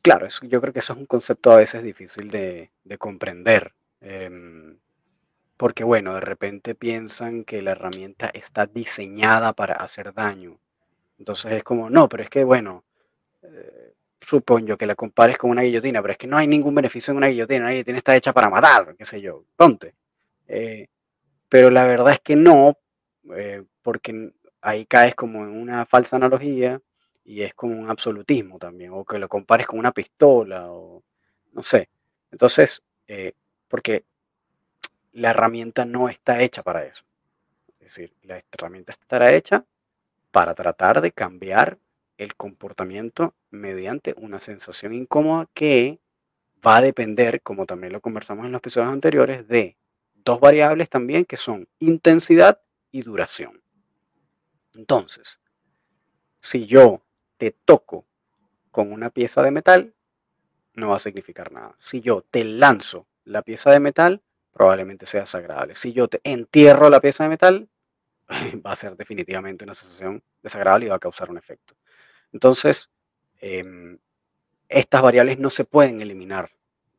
[0.02, 3.74] claro, yo creo que eso es un concepto a veces difícil de, comprender.
[4.00, 4.78] Em,
[5.58, 10.58] porque bueno, de repente piensan que la herramienta está diseñada para hacer daño.
[11.20, 12.86] Entonces es como, no, pero es que bueno,
[13.42, 13.94] eh,
[14.25, 17.17] supongo que la compares con una guillotina, pero es que no hay ningún beneficio en
[17.17, 19.95] una guillotina, una guillotina está hecha para matar, qué sé yo, ponte.
[20.47, 20.88] Eh,
[21.49, 22.77] pero la verdad es que no,
[23.36, 24.31] eh, porque
[24.62, 26.81] ahí caes como en una falsa analogía
[27.25, 31.03] y es como un absolutismo también, o que lo compares con una pistola, o
[31.53, 31.89] no sé.
[32.31, 33.33] Entonces, eh,
[33.67, 34.05] porque
[35.13, 37.03] la herramienta no está hecha para eso.
[37.79, 39.65] Es decir, la herramienta estará hecha
[40.31, 41.77] para tratar de cambiar
[42.23, 45.99] el comportamiento mediante una sensación incómoda que
[46.65, 49.77] va a depender, como también lo conversamos en los episodios anteriores, de
[50.15, 53.62] dos variables también que son intensidad y duración.
[54.73, 55.39] Entonces,
[56.39, 57.01] si yo
[57.38, 58.05] te toco
[58.71, 59.93] con una pieza de metal,
[60.73, 61.75] no va a significar nada.
[61.77, 65.75] Si yo te lanzo la pieza de metal, probablemente sea desagradable.
[65.75, 67.69] Si yo te entierro la pieza de metal,
[68.65, 71.75] va a ser definitivamente una sensación desagradable y va a causar un efecto.
[72.34, 72.89] Entonces,
[73.39, 73.98] em,
[74.67, 76.52] estas variables no se pueden eliminar.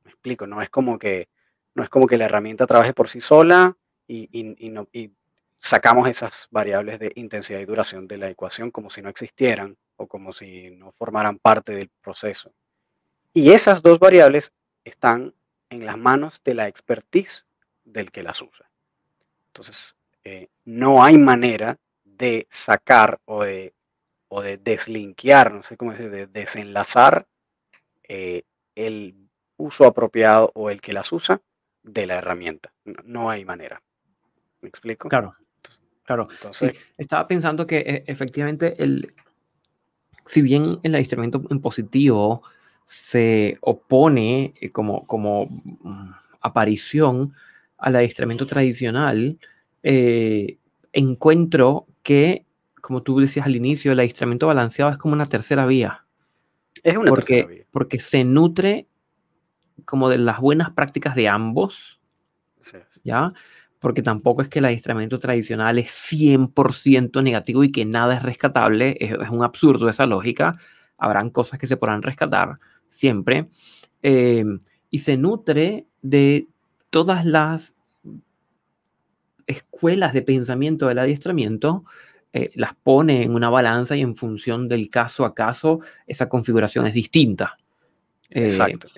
[0.05, 1.29] Me explico, no es como que,
[1.75, 4.31] no es como que la herramienta trabaje por sí sola y,
[5.59, 10.07] sacamos esas variables de intensidad y duración de la ecuación como si no existieran o
[10.07, 12.53] como si no formaran parte del proceso.
[13.33, 14.53] Y esas dos variables
[14.85, 15.35] están
[15.71, 17.47] en las manos de la expertise
[17.83, 18.71] del que las usa.
[19.47, 23.73] Entonces, eh, no hay manera de sacar o de
[24.37, 27.29] o de deslinkear, no sé cómo decir, de desenlazar
[28.09, 28.43] eh,
[28.75, 29.15] el
[29.57, 31.41] uso apropiado o el que las usa
[31.85, 32.73] de la herramienta.
[33.05, 33.81] No, hay manera.
[34.61, 35.09] ¿Me explico?
[35.09, 35.37] Claro,
[36.03, 36.27] claro.
[36.33, 39.15] Entonces, estaba pensando que e, efectivamente el,
[40.25, 42.43] si bien el adiestramiento en positivo
[42.87, 47.35] se opone eh, como, como mm, aparición
[47.79, 49.39] al adiestramiento tradicional,
[49.85, 50.59] eh,
[50.93, 52.44] encuentro que
[52.85, 56.05] como tú decías al inicio, el adiestramiento balanceado es como una tercera vía.
[56.83, 57.67] Es una porque, tercera vía.
[57.71, 58.89] Porque se nutre
[59.87, 61.99] como de las buenas prácticas de ambos,
[63.03, 63.33] ¿ya?
[63.79, 68.99] Porque tampoco es que el adiestramiento tradicional es 100% negativo y que nada es rescatable,
[69.01, 70.57] es, un absurdo esa lógica,
[70.99, 73.49] habrán cosas que se podrán rescatar siempre,
[74.03, 76.49] em, y se nutre de
[76.91, 77.75] todas las
[79.47, 81.85] escuelas de pensamiento del adiestramiento
[82.37, 86.85] eh, las pone en una balanza y en función del caso a caso, esa configuración
[86.85, 87.57] es distinta.
[88.29, 88.89] Eh, Exacto.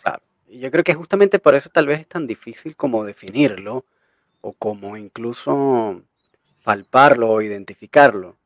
[0.00, 0.22] Claro.
[0.46, 3.84] Y yo creo que justamente por eso tal vez es tan difícil como definirlo
[4.42, 6.04] o como incluso
[6.62, 8.36] palparlo o identificarlo,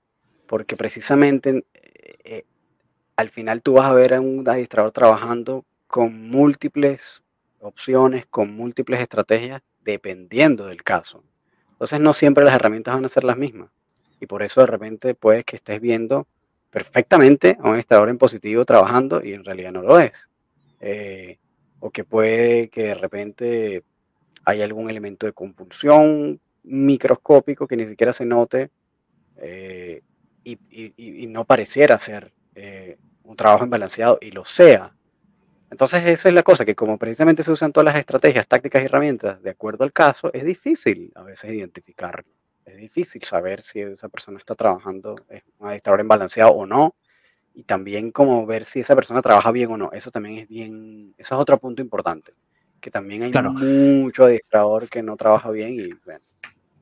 [0.47, 2.47] porque precisamente eh,
[3.17, 7.23] al final tú vas a ver a un administrador trabajando con múltiples
[7.61, 11.23] opciones, con múltiples estrategias, dependiendo del caso.
[11.73, 13.69] Entonces no siempre las herramientas van a ser las mismas.
[14.23, 16.29] Y por eso de repente puedes que estés viendo
[16.71, 20.13] perfectamente a un estador en positivo trabajando y en realidad no lo es.
[20.81, 21.39] Eh,
[21.81, 23.83] o que puede que de repente
[24.45, 28.71] hay algún elemento de compulsión microscópico que ni siquiera se note
[29.39, 30.03] eh,
[30.45, 34.95] y, no pareciera ser eh, un trabajo imbalanceado y lo sea.
[35.69, 38.85] Entonces esa es la cosa, que como precisamente se usan todas las estrategias, tácticas y
[38.85, 42.25] herramientas de acuerdo al caso, es difícil a veces identificar,
[42.65, 46.95] es difícil saber si esa persona está trabajando, es un administrador imbalanceado o no,
[47.55, 49.91] y también como ver si esa persona trabaja bien o no.
[49.93, 52.33] Eso también es bien, eso es otro punto importante,
[52.81, 56.25] que también hay mucho administrador que no trabaja bien y bueno.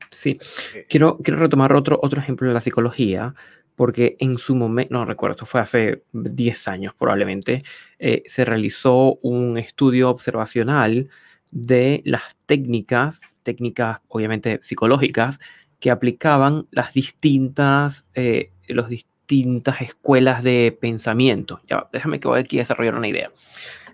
[0.09, 0.37] Sí,
[0.75, 3.33] eh, quiero, quiero retomar otro, otro ejemplo de la psicología,
[3.75, 7.63] porque en su momento, no recuerdo, esto fue hace 10 años probablemente,
[7.97, 11.09] eh, se realizó un estudio observacional
[11.51, 15.39] de las técnicas, técnicas obviamente psicológicas,
[15.81, 21.59] que aplicaban las distintas, eh, los distintas escuelas de pensamiento.
[21.67, 23.31] Ya, déjame que voy aquí a desarrollar una idea.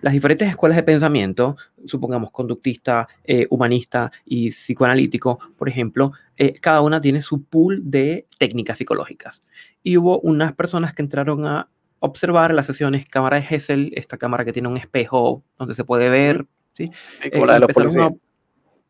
[0.02, 6.82] Las diferentes escuelas de pensamiento, supongamos conductista, eh, humanista y psicoanalítico, por ejemplo, eh, cada
[6.82, 9.44] una tiene su pool de técnicas psicológicas.
[9.82, 11.70] Y hubo unas personas que entraron a
[12.00, 16.10] observar las sesiones cámara de Hessel, esta cámara que tiene un espejo donde se puede
[16.10, 16.92] ver, ¿sí?
[17.24, 17.32] Eh,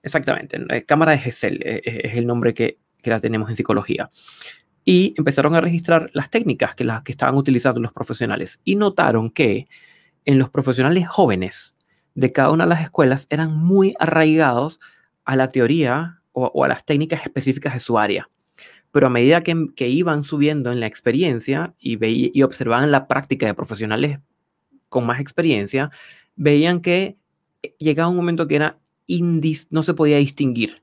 [0.02, 4.10] exactamente, cámara de Hessel es el nombre que, que la tenemos en psicología
[4.90, 9.30] y empezaron a registrar las técnicas que, las que estaban utilizando los profesionales y notaron
[9.30, 9.68] que
[10.24, 11.76] en los profesionales jóvenes
[12.16, 14.80] de cada una de las escuelas eran muy arraigados
[15.26, 18.30] a la teoría o, a las técnicas específicas de su área.
[18.94, 23.54] Pero a medida que, iban subiendo en la experiencia y, y observaban la práctica de
[23.54, 24.20] profesionales
[24.88, 25.92] con más experiencia,
[26.38, 27.18] veían que
[27.78, 30.82] llegaba un momento que era indis, no se podía distinguir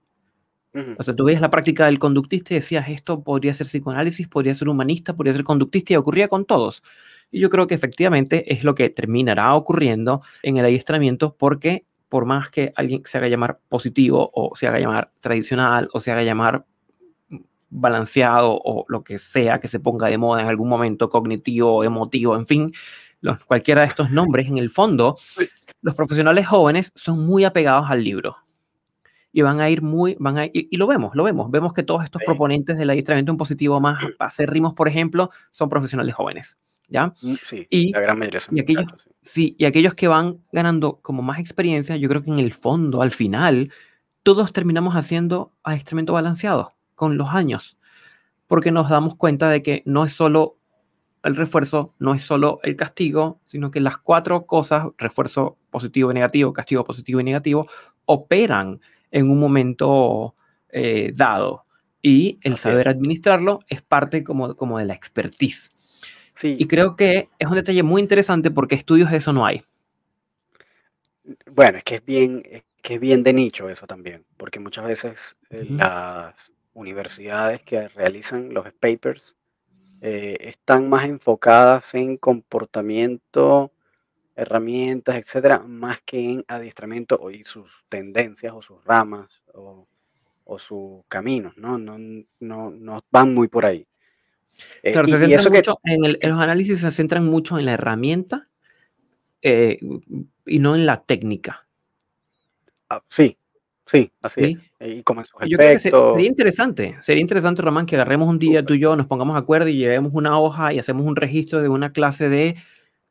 [0.98, 4.54] o sea, tú veías la práctica del conductista y decías, esto podría ser psicoanálisis, podría
[4.54, 6.82] ser humanista, podría ser conductista y ocurría con todos.
[7.30, 12.26] Y yo creo que efectivamente es lo que terminará ocurriendo en el adiestramiento porque por
[12.26, 16.22] más que alguien se haga llamar positivo o se haga llamar tradicional o se haga
[16.22, 16.64] llamar
[17.70, 22.36] balanceado o lo que sea que se ponga de moda en algún momento, cognitivo, emotivo,
[22.36, 22.72] en fin,
[23.20, 25.16] los, cualquiera de estos nombres, en el fondo,
[25.82, 28.36] los profesionales jóvenes son muy apegados al libro
[29.36, 32.04] y van a ir muy, van a, y, lo vemos, lo vemos, vemos que todos
[32.04, 33.98] estos proponentes del adiestramiento en positivo más
[34.38, 37.08] ritmos por ejemplo, son profesionales jóvenes, ¿ya?
[37.20, 38.86] Mm, sí, y, la gran mayoría son y aquellos,
[39.22, 39.56] sí.
[39.58, 43.10] y aquellos que van ganando como más experiencia, yo creo que en el fondo, al
[43.10, 43.72] final,
[44.22, 47.76] todos terminamos haciendo adiestramiento balanceado con los años,
[48.46, 50.58] porque nos damos cuenta de que no es solo
[51.24, 56.14] el refuerzo, no es solo el castigo, sino que las cuatro cosas, refuerzo positivo y
[56.14, 57.66] negativo, castigo positivo y negativo,
[58.04, 58.80] operan
[59.14, 60.34] en un momento
[60.70, 61.64] eh, dado.
[62.02, 65.72] Y el saber administrarlo es parte como, como de la expertise.
[66.34, 66.56] Sí.
[66.58, 69.62] Y creo que es un detalle muy interesante porque estudios de eso no hay.
[71.46, 72.42] Bueno, es que es bien,
[72.82, 78.52] que es bien de nicho eso también, porque muchas veces eh, las universidades que realizan
[78.52, 79.36] los papers
[80.02, 83.70] eh, están más enfocadas en comportamiento
[84.36, 89.86] herramientas, etcétera, más que en adiestramiento o y sus tendencias o sus ramas o,
[90.58, 91.78] sus caminos, ¿no?
[91.78, 93.86] No, no, no van muy por ahí.
[94.82, 98.48] Eh, claro, se centran mucho en, los análisis se centran mucho en la herramienta
[99.42, 99.78] eh,
[100.46, 101.66] y no en la técnica.
[102.88, 103.36] Ah, sí,
[103.86, 107.96] sí, así Y como en sus Yo creo que sería interesante, sería interesante, Román, que
[107.96, 110.78] agarremos un día tú y yo, nos pongamos de acuerdo y llevemos una hoja y
[110.78, 112.56] hacemos un registro de una clase de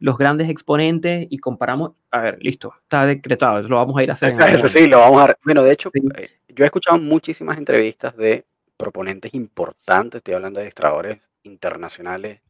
[0.04, 4.14] los grandes exponentes y comparamos, a ver, listo, está decretado, lo vamos a ir a
[4.14, 4.34] hacer.
[4.52, 5.38] Eso, sí, lo vamos a...
[5.46, 8.44] Bueno, de hecho, eh, yo he escuchado muchísimas entrevistas de
[8.76, 12.42] proponentes importantes, estoy hablando de extradores internacionales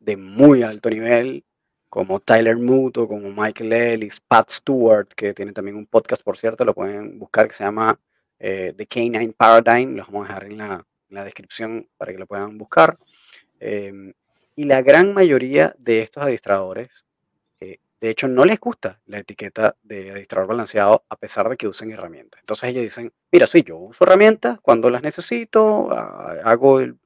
[0.00, 1.44] de muy alto nivel,
[1.90, 6.64] como Tyler Muto, como Michael Ellis, Pat Stewart, que tiene también un podcast, por cierto,
[6.64, 8.00] lo pueden buscar, que se llama
[8.38, 10.86] eh, The Canine Paradigm, los vamos a dejar en la,
[11.24, 12.96] descripción para que lo puedan buscar.
[13.60, 14.14] Em,
[14.56, 17.04] y la gran mayoría de estos adiestradores,
[17.60, 21.68] eh, de hecho, no les gusta la etiqueta de adiestrador balanceado a pesar de que
[21.68, 22.40] usen herramientas.
[22.40, 26.96] Entonces ellos dicen, mira, sí, yo uso herramientas cuando las necesito, hago el,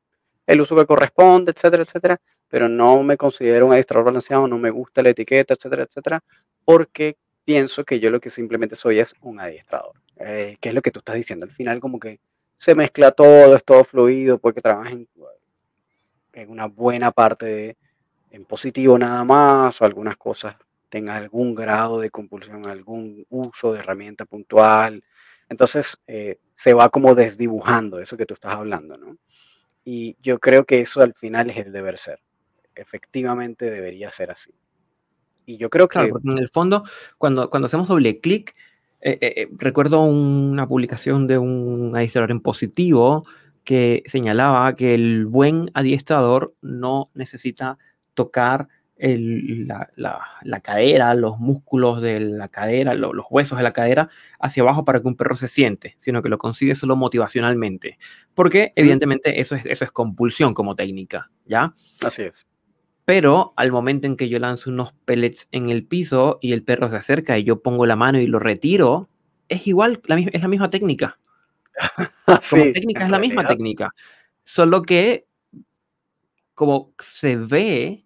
[0.60, 5.02] uso que corresponde, etcétera, etcétera, pero no me considero un adiestrador balanceado, no me gusta
[5.02, 6.20] la etiqueta, etcétera, etcétera,
[6.64, 9.94] porque pienso que yo lo que simplemente soy es un adiestrador.
[10.20, 11.46] Eh, que es lo que tú estás diciendo.
[11.46, 12.20] Al final como que
[12.58, 15.22] se mezcla todo, es todo fluido, porque trabajen en
[16.48, 17.76] una buena parte
[18.30, 20.56] en positivo nada más, o algunas cosas
[20.88, 25.02] tengan algún grado de compulsión, algún uso de herramienta puntual.
[25.48, 29.16] Entonces eh, se va como desdibujando eso que tú estás hablando, ¿no?
[29.84, 32.20] Y yo creo que eso al final es el deber ser.
[32.74, 34.52] Efectivamente debería ser así.
[35.46, 35.98] Y yo creo que...
[35.98, 36.84] en el fondo,
[37.18, 38.54] cuando, cuando hacemos doble clic,
[39.00, 43.24] eh, eh, recuerdo una publicación de un adiestrador en positivo
[43.64, 47.78] que señalaba que el buen adiestrador no necesita
[48.14, 48.68] tocar
[49.00, 54.08] la, cadera, los músculos de la cadera, los huesos de la cadera
[54.38, 57.98] hacia abajo para que un perro se siente, sino que lo consigue solo motivacionalmente.
[58.34, 61.72] Porque evidentemente eso es, eso es compulsión como técnica, ¿ya?
[62.02, 62.46] Así es.
[63.06, 66.88] Pero al momento en que yo lanzo unos pellets en el piso y el perro
[66.90, 69.08] se acerca y yo pongo la mano y lo retiro,
[69.48, 70.00] es igual,
[70.32, 71.18] es la misma técnica.
[72.50, 73.94] como técnica es la misma técnica.
[74.44, 75.26] Solo que
[76.54, 78.04] como se ve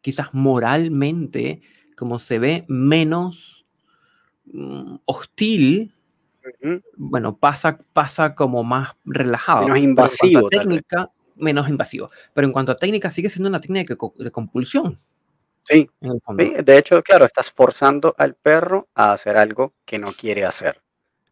[0.00, 1.62] quizás moralmente,
[1.96, 3.64] como se ve menos
[4.46, 5.94] mm, hostil,
[6.96, 9.62] bueno, pasa, pasa como más relajado.
[9.62, 10.48] Menos invasivo.
[10.48, 12.10] técnica, menos invasivo.
[12.32, 14.98] Pero en cuanto a técnica, sigue siendo una técnica de, compulsión.
[15.66, 15.88] Sí.
[16.00, 20.83] de hecho, claro, estás forzando al perro a hacer algo que no quiere hacer.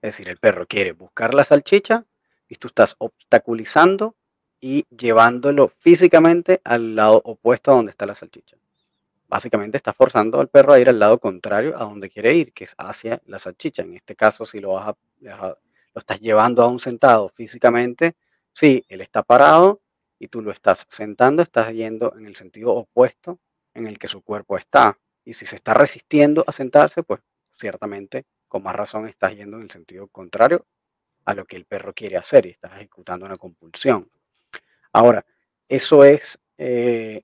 [0.03, 2.03] Es decir, el perro quiere buscar la salchicha
[2.48, 4.16] y tú estás obstaculizando
[4.61, 8.57] y llevándolo físicamente al lado opuesto a donde está la salchicha
[9.32, 12.64] básicamente está forzando al perro a ir al lado contrario a donde quiere ir, que
[12.64, 13.80] es hacia la salchicha.
[13.80, 18.14] En este caso, si lo, vas lo estás llevando a un sentado físicamente,
[18.53, 19.80] sí, él está parado
[20.18, 23.38] y tú lo estás sentando, estás yendo en el sentido opuesto
[23.72, 24.98] en el que su cuerpo está.
[25.24, 27.22] Y si se está resistiendo a sentarse, pues
[27.57, 30.66] ciertamente con más razón estás yendo en el sentido contrario
[31.24, 34.11] a lo que el perro quiere hacer y estás ejecutando una compulsión.
[34.92, 35.24] Ahora,
[35.70, 37.22] eso es eh,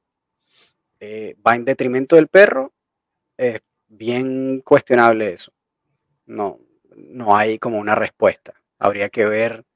[1.01, 2.72] eh, va en detrimento del perro,
[3.37, 5.53] es bien cuestionable eso.
[6.24, 6.61] No,
[6.97, 8.55] no hay como una respuesta.
[8.79, 9.66] Habría que ver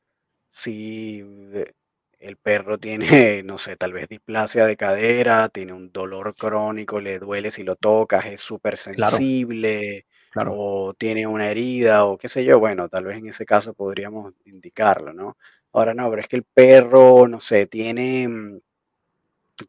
[0.49, 1.21] si
[1.53, 1.71] eh,
[2.19, 7.19] el perro tiene, no sé, tal vez displasia de cadera, tiene un dolor crónico, le
[7.19, 10.07] duele si lo tocas, es súper sensible,
[10.49, 14.35] o tiene una herida, o qué sé yo, bueno, tal vez en ese caso podríamos
[14.45, 15.37] indicarlo, ¿no?
[15.73, 18.61] Ahora no, pero es que el perro, no sé, tiene mm,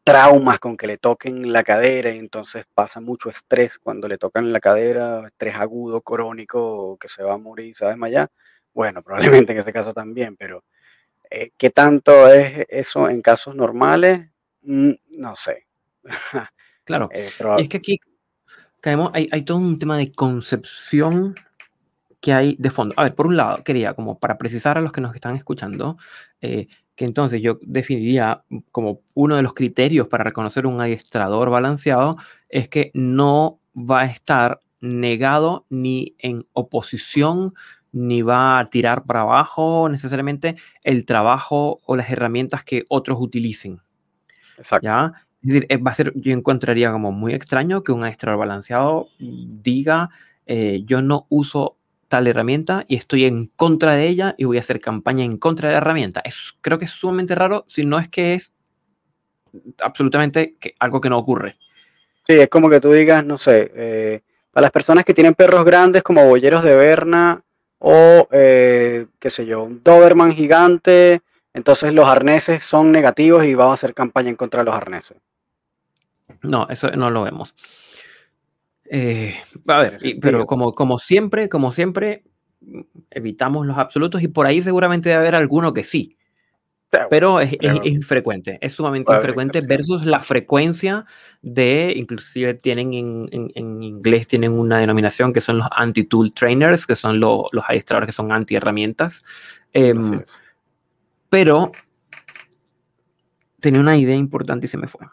[0.02, 4.52] traumas con que le toquen la cadera y entonces pasa mucho estrés cuando le tocan
[4.52, 8.30] la cadera, estrés agudo, crónico, que se va a morir, se va a desmayar.
[8.72, 9.02] Bueno,
[9.48, 10.64] probablemente en ese caso también, pero
[11.30, 14.28] eh, ¿qué tanto es eso en casos normales?
[14.62, 15.66] Mm, no sé.
[16.84, 18.00] claro, eh, es que aquí
[18.84, 21.34] caemos, hay, hay todo un tema de concepción
[22.20, 22.94] que hay de fondo.
[22.98, 25.96] A ver, por un lado, quería, como para precisar a los que nos están escuchando,
[26.42, 32.18] eh, que entonces yo definiría como uno de los criterios para reconocer un adiestrador balanceado
[32.50, 37.54] es que no va a estar negado ni en oposición
[37.90, 43.80] ni va a tirar para abajo necesariamente el trabajo o las herramientas que otros utilicen.
[44.58, 44.84] Exacto.
[44.84, 45.12] ¿Ya?
[45.44, 49.08] Es decir, eh, va a ser, yo encontraría como muy extraño que un adiestrador balanceado
[49.18, 50.08] diga,
[50.46, 51.76] eh, yo no uso
[52.08, 55.68] tal herramienta y estoy en contra de ella y voy a hacer campaña en contra
[55.68, 56.22] de la herramienta.
[56.24, 58.54] Es, creo que es sumamente raro, si no es que es
[59.82, 61.56] absolutamente algo que no ocurre.
[62.26, 65.64] Sí, es como que tú digas, no sé, eh, para las personas que tienen perros
[65.66, 67.42] grandes como boyeros de Berna
[67.80, 71.20] o, eh, qué sé yo, un Doberman gigante,
[71.52, 75.18] entonces los arneses son negativos y vamos a hacer campaña en contra de los arneses.
[76.42, 77.54] No, eso no lo vemos.
[78.86, 79.34] Eh,
[79.66, 82.24] a ver, pero como, como siempre, como siempre,
[83.10, 86.16] evitamos los absolutos y por ahí seguramente debe haber alguno que sí.
[87.10, 91.04] Pero es, infrecuente, es sumamente infrecuente versus la frecuencia
[91.42, 97.18] de, inclusive tienen en, inglés, tienen una denominación que son los anti-tool trainers, que son
[97.18, 99.24] los adiestradores que son anti-herramientas.
[99.72, 100.22] Em,
[101.28, 101.72] pero
[103.58, 105.04] tenía una idea importante y se me fue.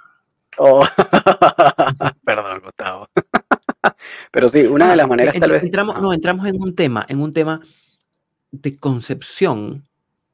[0.58, 0.86] Oh.
[2.26, 3.08] Perdón, Gustavo.
[4.32, 5.64] Pero sí, una de las maneras tal vez.
[5.64, 7.62] Entramos, no, entramos en un tema, en un tema
[8.52, 9.88] de concepción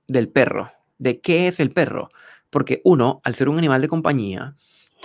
[0.08, 2.10] del perro, de qué es el perro.
[2.50, 4.56] Porque uno, al ser un animal de compañía,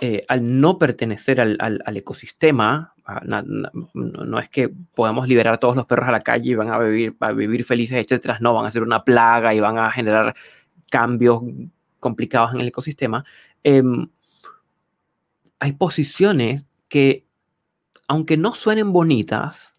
[0.00, 2.94] eh, al no pertenecer al, al, ecosistema,
[3.24, 6.78] no, es que podamos liberar a todos los perros a la calle y van a
[6.78, 10.34] vivir, a vivir felices, etcétera, no, van a ser una plaga y van a generar
[10.90, 11.42] cambios
[12.00, 13.24] complicados en el ecosistema.
[13.62, 14.08] Em,
[15.62, 17.24] hay posiciones que
[18.08, 19.76] aunque no suenen bonitas,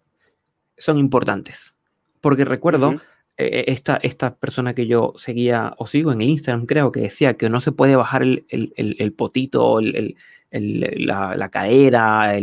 [0.77, 1.75] son importantes.
[2.21, 2.95] Porque recuerdo
[3.35, 7.33] eh, esta, esta persona que yo seguía o sigo en el Instagram, creo que decía
[7.33, 12.33] que no se puede bajar el, potito, la, cadera,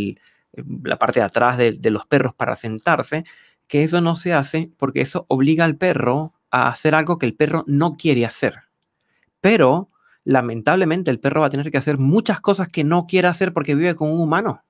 [0.84, 3.24] la parte de atrás de, de los perros para sentarse,
[3.68, 7.34] que eso no se hace porque eso obliga al perro a hacer algo que el
[7.34, 8.64] perro no quiere hacer.
[9.40, 9.89] Pero
[10.24, 13.74] lamentablemente el perro va a tener que hacer muchas cosas que no quiere hacer porque
[13.74, 14.62] vive con un humano.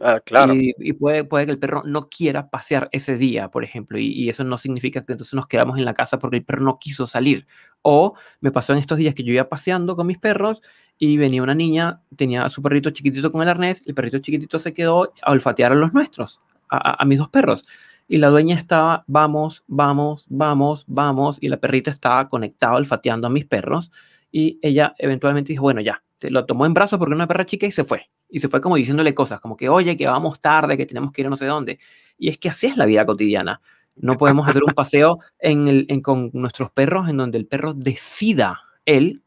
[0.00, 0.54] Ah, claro.
[0.54, 4.44] Y, puede, puede que el perro no quiera pasear ese día, por ejemplo, y, eso
[4.44, 7.46] no significa que entonces nos quedamos en la casa porque el perro no quiso salir.
[7.82, 10.62] O me pasó en estos días que yo iba paseando con mis perros
[10.98, 14.58] y venía una niña, tenía a su perrito chiquitito con el arnés, el perrito chiquitito
[14.58, 17.66] se quedó a olfatear a los nuestros, a, a mis dos perros.
[18.06, 23.30] Y la dueña estaba, vamos, vamos, vamos, vamos, y la perrita estaba conectada olfateando a
[23.30, 23.90] mis perros.
[24.30, 27.66] Y ella eventualmente dijo, bueno, ya, lo tomó en brazos porque era una perra chica
[27.66, 28.10] y se fue.
[28.28, 31.22] Y se fue como diciéndole cosas, como que, oye, que vamos tarde, que tenemos que
[31.22, 31.78] ir a no sé dónde.
[32.18, 33.60] Y es que así es la vida cotidiana.
[33.96, 38.60] No podemos hacer un paseo en el, con nuestros perros en donde el perro decida
[38.84, 39.22] él,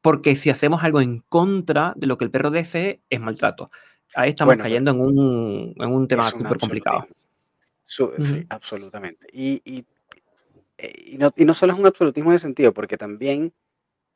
[0.00, 3.70] porque si hacemos algo en contra de lo que el perro desee, es maltrato.
[4.14, 7.06] Ahí estamos cayendo en, un, en un tema súper complicado.
[7.84, 9.26] sí, absolutamente.
[9.32, 9.84] Y, y,
[10.78, 13.52] eh, y, no, y no solo es un absolutismo de sentido, porque también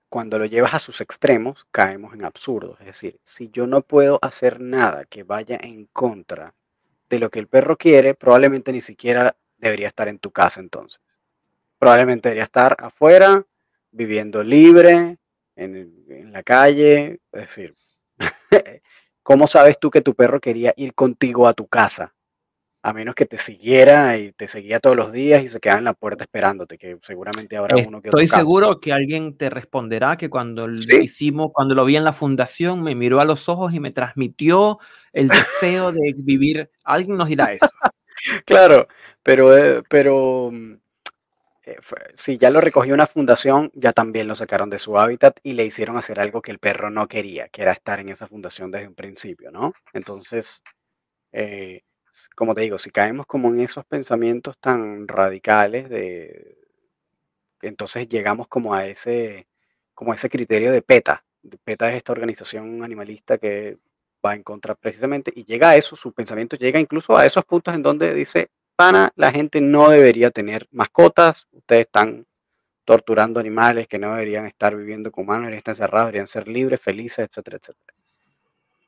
[0.08, 2.78] cuando lo llevas a sus extremos, caemos en absurdos.
[2.80, 6.54] Es decir, si yo no puedo hacer nada que vaya en contra
[7.10, 11.00] de lo que el perro quiere, probablemente ni siquiera debería estar en tu casa entonces.
[11.78, 13.44] Probablemente debería estar afuera,
[13.90, 15.18] viviendo libre,
[15.56, 17.20] en, en la calle.
[17.32, 17.74] Es decir,
[19.22, 22.14] ¿cómo sabes tú que tu perro quería ir contigo a tu casa?
[22.84, 25.86] A menos que te siguiera y te seguía todos los días y se quedaba en
[25.86, 30.28] la puerta esperándote, que seguramente habrá uno que Estoy seguro que alguien te responderá que
[30.28, 33.80] cuando lo hicimos, cuando lo vi en la fundación, me miró a los ojos y
[33.80, 34.78] me transmitió
[35.14, 36.70] el deseo de vivir.
[36.84, 37.66] Alguien nos dirá eso.
[38.44, 38.86] claro,
[39.22, 40.74] pero, eh, pero mm,
[41.62, 41.78] eh,
[42.16, 45.64] si ya lo recogió una fundación, ya también lo sacaron de su hábitat y le
[45.64, 48.88] hicieron hacer algo que el perro no quería, que era estar en esa fundación desde
[48.88, 49.72] un principio, ¿no?
[49.94, 50.62] Entonces,
[51.32, 51.80] eh,
[52.34, 56.58] como te digo, si caemos como en esos pensamientos tan radicales de
[57.62, 59.46] entonces llegamos como a ese
[59.94, 61.24] como a ese criterio de PETA.
[61.64, 63.78] PETA es esta organización animalista que
[64.24, 67.74] va en contra precisamente y llega a eso, su pensamiento llega incluso a esos puntos
[67.74, 72.26] en donde dice, pana, la gente no debería tener mascotas, ustedes están
[72.84, 76.80] torturando animales que no deberían estar viviendo con humanos, deberían estar encerrados, deberían ser libres,
[76.80, 77.94] felices, etcétera, etcétera.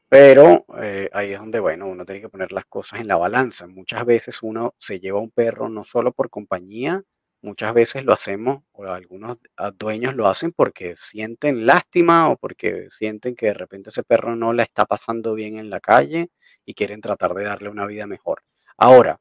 [0.08, 3.66] Pero eh, ahí es donde, bueno, uno tiene que poner las cosas en la balanza.
[3.66, 7.02] Muchas veces uno se lleva un perro no solo por compañía,
[7.42, 9.38] muchas veces lo hacemos, o algunos
[9.76, 14.52] dueños lo hacen porque sienten lástima o porque sienten que de repente ese perro no
[14.52, 16.30] la está pasando bien en la calle
[16.64, 18.42] y quieren tratar de darle una vida mejor.
[18.76, 19.20] Ahora,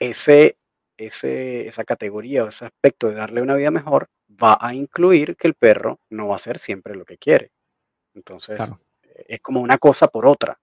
[0.00, 0.58] ese,
[0.96, 5.48] ese, esa categoría o ese aspecto de darle una vida mejor va a incluir que
[5.48, 7.50] el perro no va a hacer siempre lo que quiere.
[8.14, 8.58] Entonces,
[9.14, 10.58] es como una cosa por otra.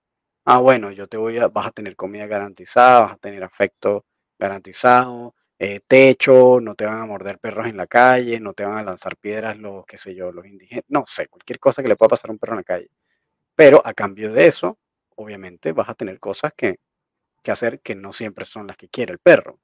[0.45, 4.05] Ah, bueno, yo te voy a, vas a tener comida garantizada, vas a tener afecto
[4.39, 8.79] garantizado, eh, techo, no te van a morder perros en la calle, no te van
[8.79, 11.95] a lanzar piedras los, qué sé yo, los indígenas, no sé, cualquier cosa que le
[11.95, 12.89] pueda pasar a un perro en la calle.
[13.55, 14.77] Pero a cambio de eso,
[15.15, 16.79] obviamente vas a tener cosas que,
[17.43, 19.59] que hacer que no siempre son las que quiere el perro.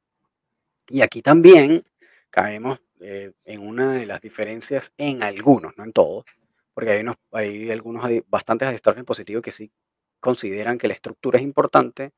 [0.89, 1.83] Y aquí también
[2.29, 6.25] caemos eh, en una de las diferencias en algunos, no en todos,
[6.78, 9.71] porque hay, unos, hay algunos, hay bastantes positivos que sí
[10.19, 12.11] consideran que la estructura es importante,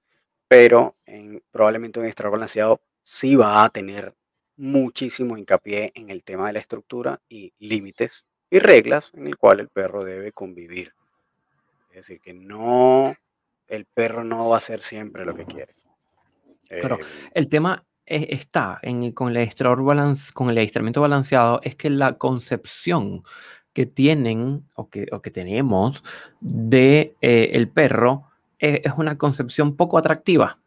[0.49, 4.14] pero en, probablemente un estado balanceado sí va a tener
[4.57, 9.62] muchísimo hincapié en el tema de la estructura y límites y reglas en el cual
[9.62, 10.91] el perro debe convivir.
[11.91, 13.16] Es decir, que no,
[13.66, 15.74] el perro no va a hacer siempre lo que quiere.
[16.68, 19.49] Pero eh, el tema está en, con, el
[19.86, 23.24] balance, con el adiestramiento balanceado, es que la concepción
[23.80, 26.03] que tienen o que, o que tenemos
[26.41, 28.25] de eh, el perro
[28.57, 30.59] es, una concepción poco atractiva.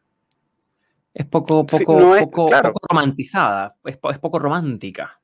[1.12, 1.98] Es poco, poco,
[2.30, 2.50] poco,
[2.90, 5.20] romantizada, es, poco romántica.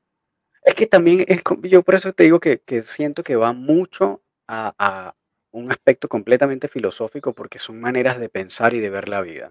[0.62, 4.74] Es que también, es, yo por eso te digo que, siento que va mucho a,
[4.78, 5.14] a,
[5.53, 9.51] un aspecto completamente filosófico porque son maneras de pensar y de ver la vida.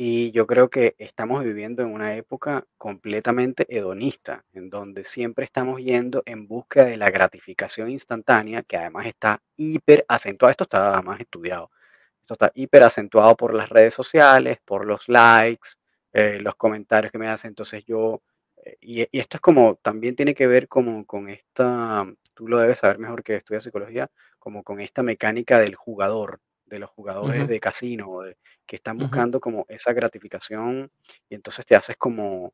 [0.00, 5.80] Y yo creo que estamos viviendo en una época completamente hedonista, en donde siempre estamos
[5.80, 10.52] yendo en busca de la gratificación instantánea, que además está hiper acentuado.
[10.52, 11.72] Esto está además estudiado.
[12.20, 15.70] Esto está hiper acentuado por las redes sociales, por los likes,
[16.12, 17.48] eh, los comentarios que me hacen.
[17.48, 18.22] Entonces yo,
[18.64, 22.78] eh, y, esto es como, también tiene que ver como con esta, tú lo debes
[22.78, 27.60] saber mejor que estudias psicología, como con esta mecánica del jugador, de los jugadores de
[27.60, 30.90] casino, de, que están buscando como esa gratificación
[31.28, 32.52] y entonces te haces como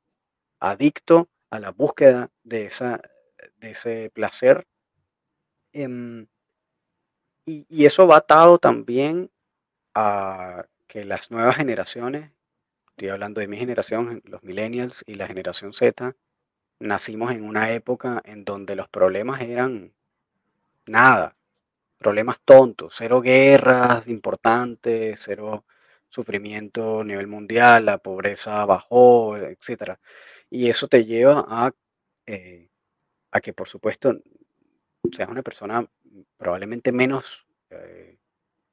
[0.61, 3.01] adicto a la búsqueda de, esa,
[3.57, 4.67] de ese placer.
[5.73, 6.27] Em,
[7.47, 9.31] y, eso va atado también
[9.95, 12.31] a que las nuevas generaciones,
[12.91, 16.17] estoy hablando de mi generación, los millennials y la generación Z,
[16.79, 19.93] nacimos en una época en donde los problemas eran
[20.87, 21.37] nada
[22.05, 25.65] problemas tontos, cero guerras importantes, cero
[26.11, 29.97] sufrimiento a nivel mundial, la pobreza bajó, etc.
[30.51, 31.73] Y eso te lleva a,
[32.27, 32.69] eh,
[33.33, 34.19] a que, por supuesto,
[35.13, 35.87] seas una persona
[36.37, 38.19] probablemente menos, eh,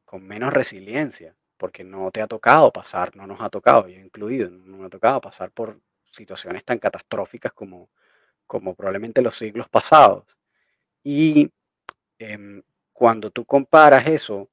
[0.03, 4.49] con menos resiliencia, porque no te ha tocado pasar, no nos ha tocado, yo incluido,
[4.49, 5.79] no nos ha tocado pasar por
[6.11, 7.89] situaciones tan catastróficas como,
[8.45, 10.25] como probablemente los siglos pasados.
[11.03, 11.49] Y
[12.19, 12.61] em,
[13.01, 14.47] cuando tú comparas eso,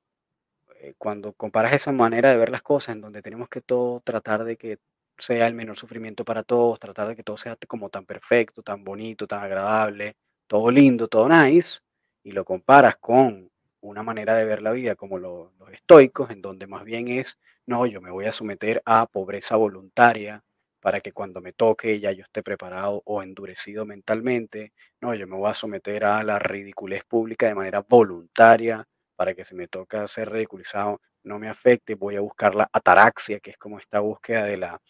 [0.81, 4.43] eh, cuando comparas esa manera de ver las cosas en donde tenemos que todo tratar
[4.45, 4.79] de que
[5.19, 8.85] sea el menor sufrimiento para todos, tratar de que todo sea como tan perfecto, tan
[8.85, 11.81] bonito, tan agradable, todo lindo, todo nice,
[12.25, 13.51] y lo comparas con
[13.83, 17.37] una manera de ver la vida como los estoicos, en donde más bien es,
[17.67, 20.43] no, yo me voy a someter a pobreza voluntaria
[20.89, 24.73] para que cuando me toque ya yo esté preparado o endurecido mentalmente,
[25.03, 29.45] no, yo me voy a someter a la ridiculez pública de manera voluntaria para que
[29.45, 33.59] si me toca ser ridiculizado no me afecte, voy a buscar la ataraxia, que es
[33.59, 34.81] como esta búsqueda de la,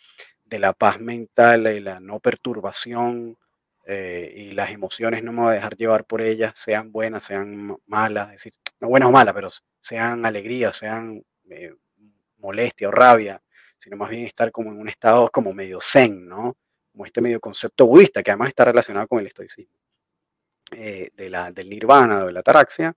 [0.45, 3.37] de la paz mental y la no perturbación
[3.85, 7.77] eh, y las emociones no me voy a dejar llevar por ellas, sean buenas, sean
[7.87, 9.49] malas, es decir, no buenas o malas, pero
[9.81, 11.75] sean alegría, sean eh,
[12.37, 13.43] molestia o rabia,
[13.79, 16.57] sino más bien estar como en un estado como medio zen, ¿no?
[16.93, 19.77] Como este medio concepto budista, que además está relacionado con el estoicismo,
[20.73, 22.95] eh, de la, del nirvana de la ataraxia,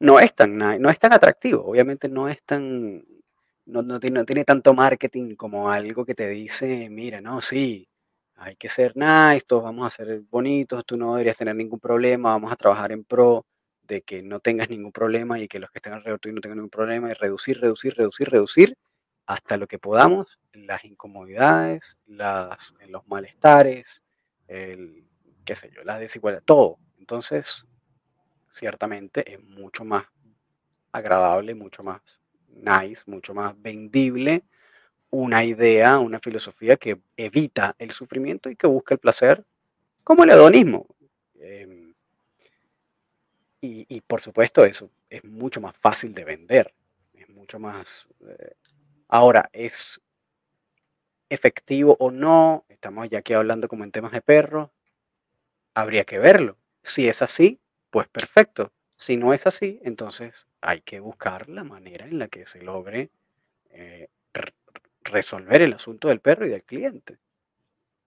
[0.00, 3.04] no es tan, no es tan atractivo, obviamente no es tan,
[3.66, 7.88] no, no, tiene, no tiene tanto marketing como algo que te dice, mira, no, sí,
[8.36, 12.30] hay que ser nice, todos vamos a ser bonitos, tú no deberías tener ningún problema,
[12.30, 13.44] vamos a trabajar en pro
[13.82, 16.58] de que no tengas ningún problema y que los que estén alrededor tuyo no tengan
[16.58, 18.76] ningún problema y reducir, reducir, reducir, reducir
[19.30, 24.02] hasta lo que podamos las incomodidades, las, los malestares,
[24.48, 25.04] el,
[25.44, 26.78] qué sé yo, las desigualdades, todo.
[26.98, 27.64] Entonces,
[28.48, 30.04] ciertamente es mucho más
[30.90, 32.00] agradable, mucho más
[32.48, 34.42] nice, mucho más vendible
[35.10, 39.44] una idea, una filosofía que evita el sufrimiento y que busca el placer,
[40.02, 40.86] como el hedonismo.
[41.38, 41.94] Em,
[43.60, 46.74] y, por supuesto eso es mucho más fácil de vender,
[47.14, 48.08] es mucho más...
[48.26, 48.54] Eh,
[49.10, 50.00] ahora, ¿es
[51.28, 52.64] efectivo o no?
[52.68, 54.70] Estamos ya aquí hablando como en temas de perros,
[55.74, 56.56] habría que verlo.
[56.82, 58.72] Si es así, pues perfecto.
[58.96, 63.10] Si no es así, entonces hay que buscar la manera en la que se logre
[63.70, 64.08] eh,
[65.02, 67.18] resolver el asunto del perro y del cliente.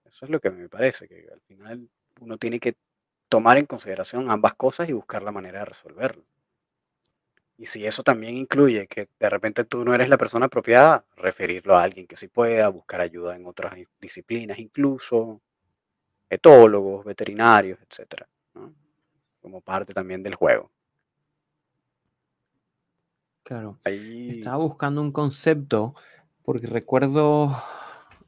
[0.05, 1.89] Eso es lo que me parece, que al final
[2.21, 2.75] uno tiene que
[3.29, 6.23] tomar en consideración ambas cosas y buscar la manera de resolverlo.
[7.57, 11.77] Y si eso también incluye que de repente tú no eres la persona apropiada, referirlo
[11.77, 15.39] a alguien que sí pueda, buscar ayuda en otras disciplinas incluso,
[16.29, 18.27] etólogos, veterinarios, etcétera,
[19.41, 20.71] como parte también del juego.
[23.43, 23.77] Claro.
[23.83, 25.95] Estaba buscando un concepto
[26.43, 27.55] porque recuerdo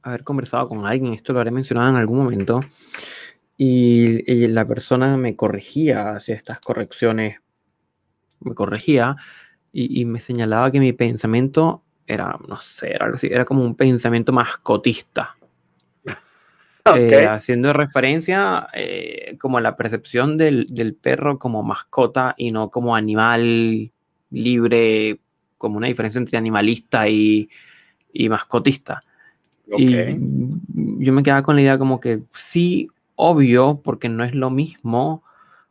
[0.01, 2.61] haber conversado con alguien, esto lo haré mencionado en algún momento,
[3.57, 7.39] y, la persona me corregía hacia estas correcciones,
[8.45, 9.15] me corregía
[9.71, 13.75] y, me señalaba que mi pensamiento era, no sé, era algo así, era como un
[13.75, 15.35] pensamiento mascotista.
[16.95, 22.69] Eh, haciendo referencia eh, como a la percepción del, del, perro como mascota y no
[22.69, 23.91] como animal
[24.29, 25.19] libre,
[25.57, 27.49] como una diferencia entre animalista y,
[28.13, 29.03] y mascotista.
[29.77, 29.95] Y
[31.03, 35.23] yo me quedaba con la idea como que sí, obvio, porque no es lo mismo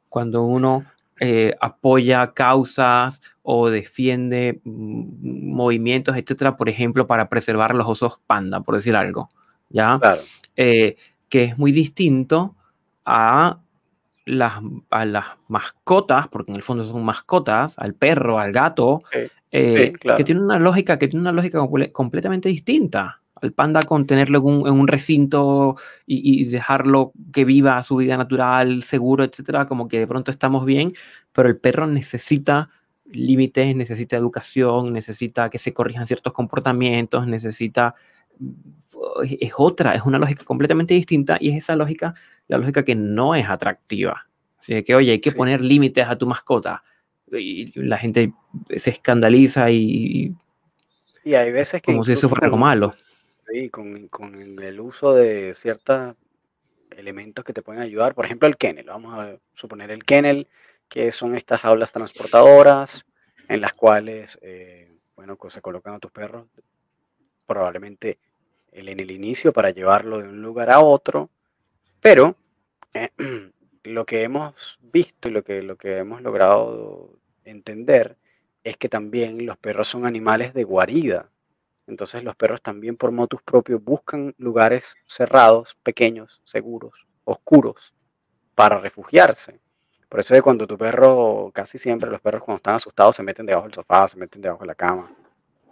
[0.08, 0.84] cuando uno
[1.20, 8.60] eh, apoya causas o defiende mm, movimientos, etcétera, por ejemplo, para preservar los osos panda,
[8.60, 9.30] por decir algo,
[9.70, 10.00] ¿ya?
[10.56, 10.96] Eh,
[11.28, 12.54] que es muy distinto
[13.04, 13.58] a
[14.24, 14.54] las,
[14.90, 19.02] a las mascotas, porque en el fondo son mascotas, al perro, al gato,
[19.50, 21.60] eh, que tiene una lógica, que tiene una lógica
[21.92, 25.76] completamente distinta al panda con tenerlo en un, recinto
[26.06, 30.92] y, dejarlo que viva su vida natural, seguro, etcétera, como que de pronto estamos bien,
[31.32, 32.70] pero el perro necesita
[33.06, 37.94] límites, necesita educación, necesita que se corrijan ciertos comportamientos, necesita
[39.22, 42.14] es otra, es una lógica completamente distinta y es esa lógica,
[42.48, 44.28] la lógica que no es atractiva.
[44.58, 46.82] Así que, oye, hay que poner límites a tu mascota
[47.30, 48.32] y la gente
[48.76, 50.34] se escandaliza y...
[51.24, 51.92] Y hay veces que...
[51.92, 52.94] Como si eso fuera algo malo.
[53.48, 56.16] Sí, con, con, el uso de ciertos
[56.90, 58.14] elementos que te pueden ayudar.
[58.14, 58.86] Por ejemplo, el kennel.
[58.86, 60.48] Vamos a suponer el kennel,
[60.88, 63.04] que son estas jaulas transportadoras
[63.48, 66.46] en las cuales, eh, bueno, se colocan a tus perros
[67.46, 68.18] probablemente
[68.72, 71.30] en el inicio para llevarlo de un lugar a otro,
[72.00, 72.36] pero
[73.84, 77.10] lo que hemos visto y lo que, lo que hemos logrado
[77.44, 78.16] entender
[78.64, 81.28] es que también los perros son animales de guarida.
[81.86, 87.94] Entonces los perros también por motus propios buscan lugares cerrados, pequeños, seguros, oscuros,
[88.54, 89.60] para refugiarse.
[90.08, 93.46] Por eso es cuando tu perro, casi siempre los perros cuando están asustados se meten
[93.46, 95.10] debajo del sofá, se meten debajo de la cama,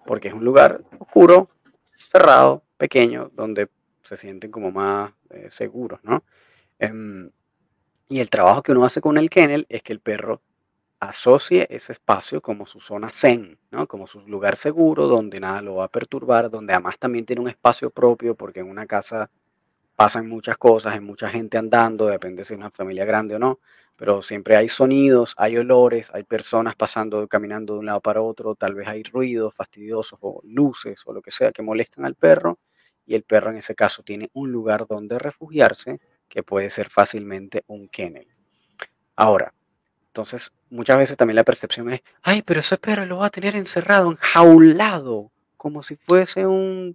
[0.04, 1.48] porque es un lugar oscuro,
[1.94, 3.68] cerrado, pequeño, donde
[4.02, 6.24] se sienten como más eh, seguros, ¿no?
[6.78, 7.30] Em,
[8.08, 10.42] y el trabajo que uno hace con el kennel es que el perro
[11.09, 13.88] asocie ese espacio como su zona zen, ¿no?
[13.88, 17.48] Como su lugar seguro donde nada lo va a perturbar, donde además también tiene un
[17.48, 19.28] espacio propio porque en una casa
[19.96, 23.59] pasan muchas cosas, hay mucha gente andando, depende si es una familia grande o no,
[23.96, 28.55] pero siempre hay sonidos, hay olores, hay personas pasando, caminando de un lado para otro,
[28.55, 32.61] tal vez hay ruidos fastidiosos o luces o lo que sea que molestan al perro
[33.07, 37.64] y el perro en ese caso tiene un lugar donde refugiarse que puede ser fácilmente
[37.66, 38.28] un kennel.
[39.16, 39.53] Ahora,
[40.12, 43.56] entonces, muchas veces también la percepción es, ay, pero ese perro lo va a tener
[43.56, 46.94] encerrado, enjaulado, como si fuese un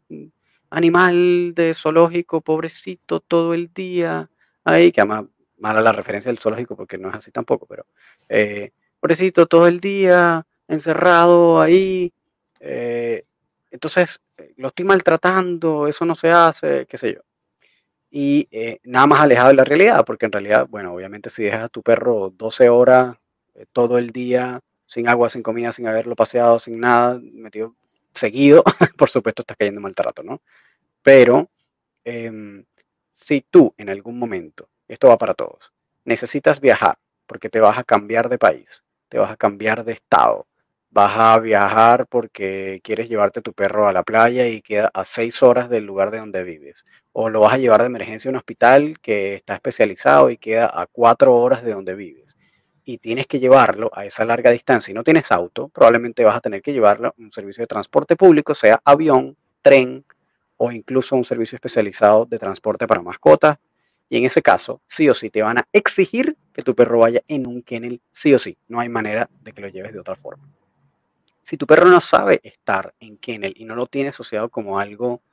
[0.70, 4.30] animal de zoológico, pobrecito, todo el día.
[4.64, 5.26] Ahí, que además
[5.58, 7.88] mala la referencia del zoológico porque no es así tampoco, pero
[8.30, 12.14] eh, pobrecito, todo el día, encerrado ahí.
[12.60, 13.26] Eh,
[13.72, 17.22] entonces, eh, lo estoy maltratando, eso no se hace, qué sé yo
[18.20, 21.66] y eh, nada más alejado de la realidad, porque en realidad, bueno, obviamente si dejas
[21.66, 23.16] a tu perro 12 horas
[23.54, 27.76] eh, todo el día, sin agua, sin comida, sin haberlo paseado, sin nada, metido
[28.12, 28.64] seguido,
[28.98, 30.42] por supuesto estás cayendo en maltrato, ¿no?
[31.04, 31.48] Pero
[32.06, 32.66] em,
[33.12, 35.72] si tú en algún momento, esto va para todos,
[36.04, 36.98] necesitas viajar
[37.28, 40.48] porque te vas a cambiar de país, te vas a cambiar de estado,
[40.90, 45.44] vas a viajar porque quieres llevarte tu perro a la playa y queda a seis
[45.44, 46.84] horas del lugar de donde vives,
[47.20, 50.72] o lo vas a llevar de emergencia a un hospital que está especializado y queda
[50.72, 52.38] a cuatro horas de donde vives,
[52.86, 56.42] y tienes que llevarlo a esa larga distancia y no tienes auto, probablemente vas a
[56.42, 60.06] tener que llevarlo a un servicio de transporte público, sea avión, tren
[60.58, 63.58] o incluso un servicio especializado de transporte para mascotas.
[64.10, 67.24] Y en ese caso, sí o sí, te van a exigir que tu perro vaya
[67.28, 68.56] en un kennel, sí o sí.
[68.68, 70.48] No hay manera de que lo lleves de otra forma.
[71.42, 75.24] Si tu perro no sabe estar en kennel y no lo tiene asociado como algo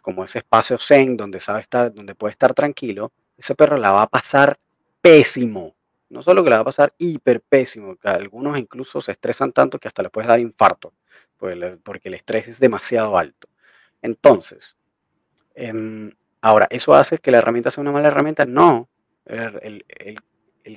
[0.00, 4.02] como ese espacio zen donde sabe estar, donde puede estar tranquilo, ese perro la va
[4.02, 4.58] a pasar
[5.00, 5.74] pésimo.
[6.10, 9.78] No solo que la va a pasar hiper pésimo, que algunos incluso se estresan tanto
[9.78, 10.94] que hasta le puedes dar infarto,
[11.36, 13.48] pues porque el estrés es demasiado alto.
[14.00, 14.76] Entonces,
[15.54, 18.46] em, ahora, ¿eso hace que la herramienta sea una mala herramienta?
[18.46, 18.88] No.
[19.26, 19.84] El,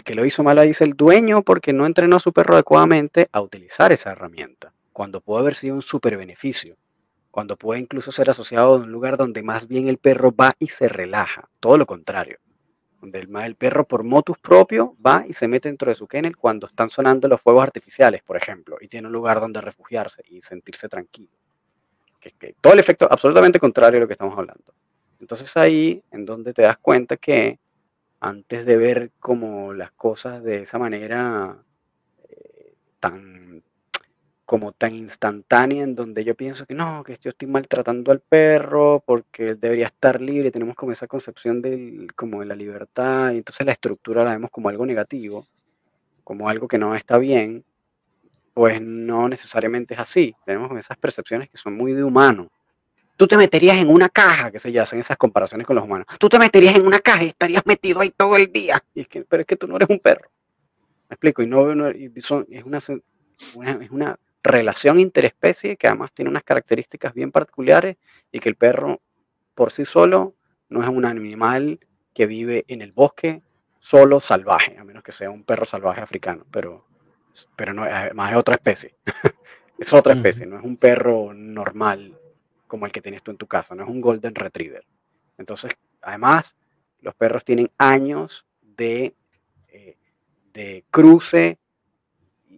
[0.05, 3.41] que lo hizo mal es el dueño porque no entrenó a su perro adecuadamente a
[3.41, 6.77] utilizar esa herramienta, cuando puede haber sido un super beneficio
[7.31, 10.67] cuando puede incluso ser asociado a un lugar donde más bien el perro va y
[10.67, 12.37] se relaja, todo lo contrario,
[12.99, 16.67] donde el, perro por motus propio va y se mete dentro de su kennel cuando
[16.67, 20.87] están sonando los fuegos artificiales, por ejemplo, y tiene un lugar donde refugiarse y sentirse
[20.87, 21.31] tranquilo.
[22.19, 24.75] Que, que todo el efecto absolutamente contrario a lo que estamos hablando.
[25.19, 27.59] Entonces ahí en donde te das cuenta que
[28.19, 31.57] antes de ver como las cosas de esa manera
[32.29, 33.50] eh, tan
[34.51, 39.01] como tan instantánea en donde yo pienso que no, que yo estoy maltratando al perro
[39.05, 43.65] porque debería estar libre, tenemos como esa concepción del, como de la libertad y entonces
[43.65, 45.47] la estructura la vemos como algo negativo,
[46.25, 47.63] como algo que no está bien,
[48.53, 52.51] pues no necesariamente es así, tenemos esas percepciones que son muy de humano.
[53.15, 56.07] Tú te meterías en una caja, que se ya hacen esas comparaciones con los humanos.
[56.19, 58.83] Tú te meterías en una caja y estarías metido ahí todo el día.
[58.93, 60.29] Y es que, pero es que tú no eres un perro.
[61.07, 61.67] Me explico, y no,
[62.21, 67.97] son, es una, es una relación interespecie que además tiene unas características bien particulares
[68.31, 69.01] y que el perro
[69.53, 70.35] por sí solo
[70.69, 71.79] no es un animal
[72.13, 73.41] que vive en el bosque
[73.79, 76.85] solo salvaje, a menos que sea un perro salvaje africano, pero,
[77.55, 78.95] pero no, además es otra especie.
[79.79, 82.17] es otra especie, no es un perro normal
[82.67, 84.85] como el que tienes tú en tu casa, no es un golden retriever.
[85.37, 85.71] Entonces,
[86.01, 86.55] además,
[87.01, 89.15] los perros tienen años de,
[89.69, 89.97] eh,
[90.53, 91.57] de cruce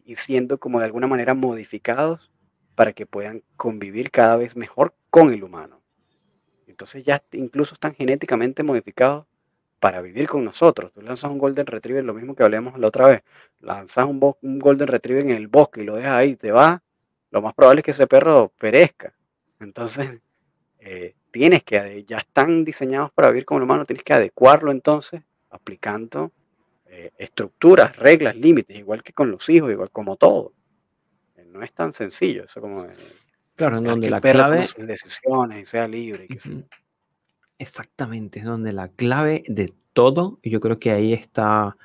[0.06, 2.32] y siendo como de alguna manera modificados
[2.76, 5.82] para que puedan convivir cada vez mejor con el humano.
[6.68, 9.26] Entonces ya incluso están genéticamente modificados
[9.80, 10.92] para vivir con nosotros.
[10.94, 13.24] Tú lanzas un Golden Retriever, lo mismo que hablamos la otra vez,
[13.60, 14.20] lanzas un,
[14.60, 16.82] Golden Retriever en el bosque y lo dejas ahí, te va,
[17.32, 19.14] lo más probable es que ese perro perezca.
[19.60, 20.10] Entonces,
[20.80, 25.22] eh, tienes que, ya están diseñados para vivir con el humano, tienes que adecuarlo entonces,
[25.50, 26.32] aplicando
[26.96, 30.54] eh, estructuras, reglas, límites, igual que con los hijos, igual como todo.
[31.36, 32.86] Eh, no es tan sencillo, eso como...
[33.56, 34.68] claro, en donde la clave...
[34.78, 36.28] decisiones y sea libre.
[37.58, 41.78] Exactamente, es donde la clave de todo, y yo creo que ahí está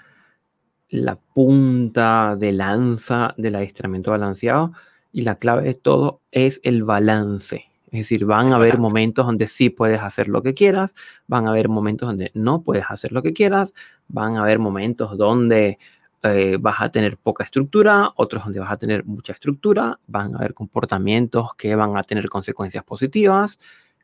[0.91, 4.73] la punta de lanza del adiestramiento balanceado,
[5.11, 7.68] y la clave de todo es el balance.
[7.91, 10.95] Es decir, van a haber momentos donde sí puedes hacer lo que quieras,
[11.27, 13.75] van a haber momentos donde no puedes hacer lo que quieras,
[14.09, 15.79] van a haber momentos donde
[16.23, 20.39] eh, vas a tener poca estructura, otros donde vas a tener mucha estructura, van a
[20.39, 23.59] haber comportamientos que van a tener consecuencias positivas,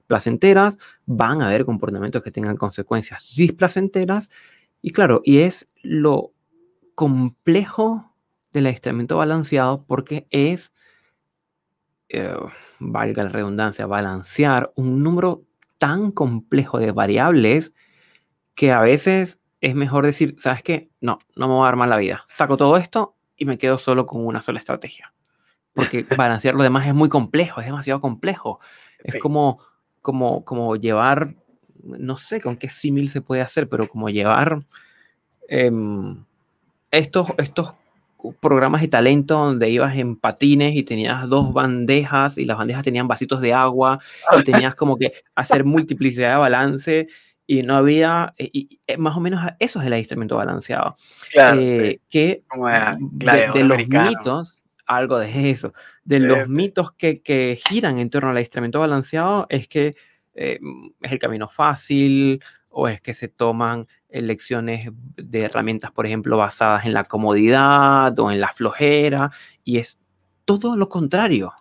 [0.06, 4.30] placenteras, van a haber comportamientos que tengan consecuencias displacenteras,
[4.80, 6.32] y claro, y es lo
[6.94, 8.12] complejo
[8.52, 10.72] del aislamiento balanceado porque es
[12.08, 12.36] eh,
[12.78, 15.42] valga la redundancia, balancear un número
[15.78, 17.72] tan complejo de variables
[18.54, 20.90] que a veces es mejor decir, ¿sabes qué?
[21.00, 22.22] No, no me voy a dar mal la vida.
[22.26, 25.12] Saco todo esto y me quedo solo con una sola estrategia.
[25.72, 28.60] Porque balancear lo demás es muy complejo, es demasiado complejo.
[28.98, 29.60] Es como,
[30.02, 31.34] como, como llevar,
[31.82, 34.64] no sé con qué símil se puede hacer, pero como llevar
[35.48, 36.24] em,
[36.90, 37.74] estos, estos
[38.40, 43.08] programas de talento donde ibas en patines y tenías dos bandejas y las bandejas tenían
[43.08, 43.98] vasitos de agua
[44.38, 47.06] y tenías como que hacer multiplicidad de balance
[47.46, 50.96] y no había, y, eh, más o menos eso es el adiestramiento balanceado.
[51.30, 52.42] Claro, eh, Que
[53.12, 58.36] de, los mitos, algo de eso, de los mitos que, que, giran en torno al
[58.36, 59.94] adiestramiento balanceado es que
[60.34, 60.58] eh,
[61.00, 63.86] es el camino fácil o es que se toman
[64.22, 69.30] lecciones de herramientas, por ejemplo, basadas en la comodidad o en la flojera,
[69.64, 69.98] y es
[70.44, 71.52] todo lo contrario,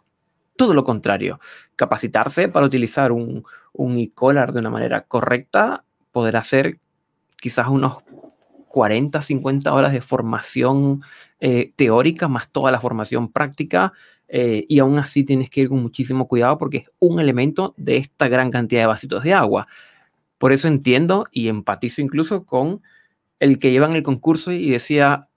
[0.56, 1.39] todo lo contrario.
[1.76, 3.43] Capacitarse para utilizar un,
[3.74, 6.80] un e-collar de una manera correcta, poder hacer
[7.38, 7.97] quizás unos
[8.74, 11.04] 40, 50 horas de formación
[11.39, 13.93] eh, teórica más toda la formación práctica.
[14.28, 17.97] Eh, y aún así tienes que ir con muchísimo cuidado porque es un elemento de
[17.97, 19.68] esta gran cantidad de vasitos de agua.
[20.38, 22.82] Por eso entiendo y empatizo incluso con
[23.40, 25.30] el que lleva en el concurso y decía,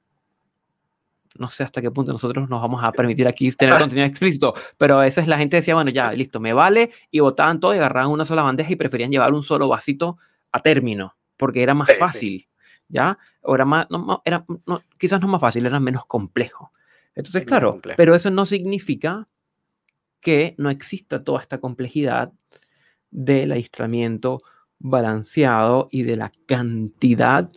[1.39, 4.99] no sé hasta qué punto nosotros nos vamos a permitir aquí tener contenido explícito, pero
[4.99, 8.11] a veces la gente decía, bueno, ya, listo, me vale, y votaban todo y agarraban
[8.11, 10.19] una sola bandeja y preferían llevar un solo vasito
[10.53, 12.49] a término, porque era más fácil,
[12.89, 13.19] ¿ya?
[13.43, 14.45] O era más, no, era,
[14.99, 16.73] quizás no más fácil, era menos complejo.
[17.15, 19.29] Entonces, claro, pero eso no significa
[20.21, 22.33] que no exista toda esta complejidad
[23.11, 24.43] del aislamiento
[24.79, 27.49] balanceado y de la cantidad,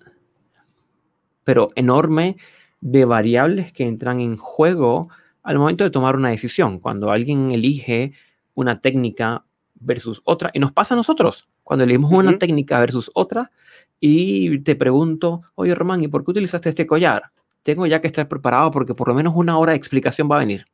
[1.44, 2.38] pero enorme,
[2.82, 5.10] de variables que entran en juego
[5.44, 6.80] al momento de tomar una decisión.
[6.80, 8.14] Cuando alguien elige
[8.54, 9.44] una técnica
[9.76, 13.52] versus otra, y nos pasa a nosotros, cuando elegimos una técnica versus otra,
[14.00, 17.32] y te pregunto, oye Román, ¿y por qué utilizaste este collar?
[17.64, 20.40] Tengo ya que estar preparado porque por lo menos una hora de explicación va a
[20.40, 20.66] venir.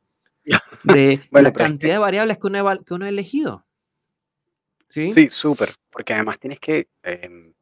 [0.84, 3.65] De la cantidad de variables que uno, que uno ha elegido.
[4.96, 7.52] Sí, súper, porque además tienes que, em,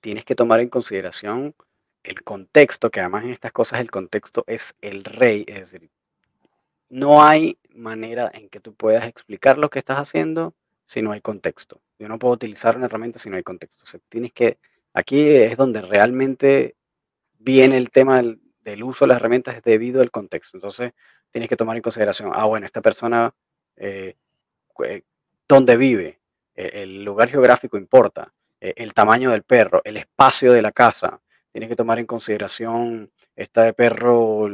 [0.00, 1.54] tienes que tomar en consideración
[2.02, 5.90] el contexto, que además en estas cosas el contexto es el rey, es decir,
[6.88, 10.54] no hay manera en que tú puedas explicar lo que estás haciendo
[10.86, 11.80] si no hay contexto.
[11.98, 13.84] Yo no puedo utilizar una herramienta si no hay contexto.
[14.08, 14.58] tienes que,
[14.94, 16.76] aquí es donde realmente
[17.38, 20.56] viene el tema del, uso de las herramientas debido al contexto.
[20.56, 20.92] Entonces,
[21.30, 23.34] tienes que tomar en consideración, ah, bueno, esta persona
[23.76, 24.16] eh,
[25.48, 26.20] dónde vive,
[26.54, 31.20] e, el lugar geográfico importa, e, el tamaño del perro, el espacio de la casa.
[31.52, 34.48] Tienes que tomar en consideración, este perro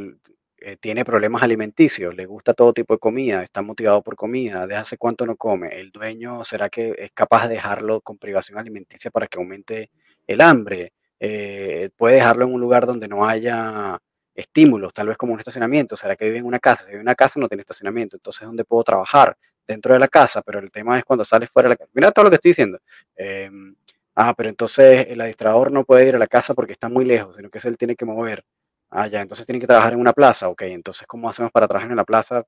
[0.64, 4.76] eh, tiene problemas alimenticios, le gusta todo tipo de comida, está motivado por comida, ¿desde
[4.76, 5.68] hace cuánto no come?
[5.80, 9.90] ¿El dueño será que es capaz de dejarlo con privación alimenticia para que aumente
[10.26, 10.92] el hambre?
[11.18, 13.98] Eh, puede dejarlo en un lugar donde no haya
[14.34, 15.96] estímulos, tal vez como un estacionamiento.
[15.96, 16.84] ¿Será que vive en una casa?
[16.84, 19.36] Si vive en una casa no tiene estacionamiento, entonces ¿dónde puedo trabajar?
[19.66, 21.90] Dentro de la casa, pero el tema es cuando sales fuera de la casa.
[21.94, 22.78] Mira todo lo que estoy diciendo.
[23.16, 23.74] Em,
[24.16, 27.36] ah, pero entonces el administrador no puede ir a la casa porque está muy lejos,
[27.36, 28.44] sino que él tiene que mover.
[28.90, 30.48] Ah, entonces tiene que trabajar en una plaza.
[30.48, 32.44] Ok, entonces, ¿cómo hacemos para trabajar en la plaza?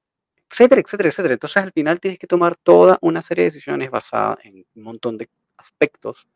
[0.51, 1.35] Etcétera, etcétera, etcétera.
[1.35, 5.17] Entonces, al final tienes que tomar toda una serie de decisiones basadas en un montón
[5.17, 6.27] de aspectos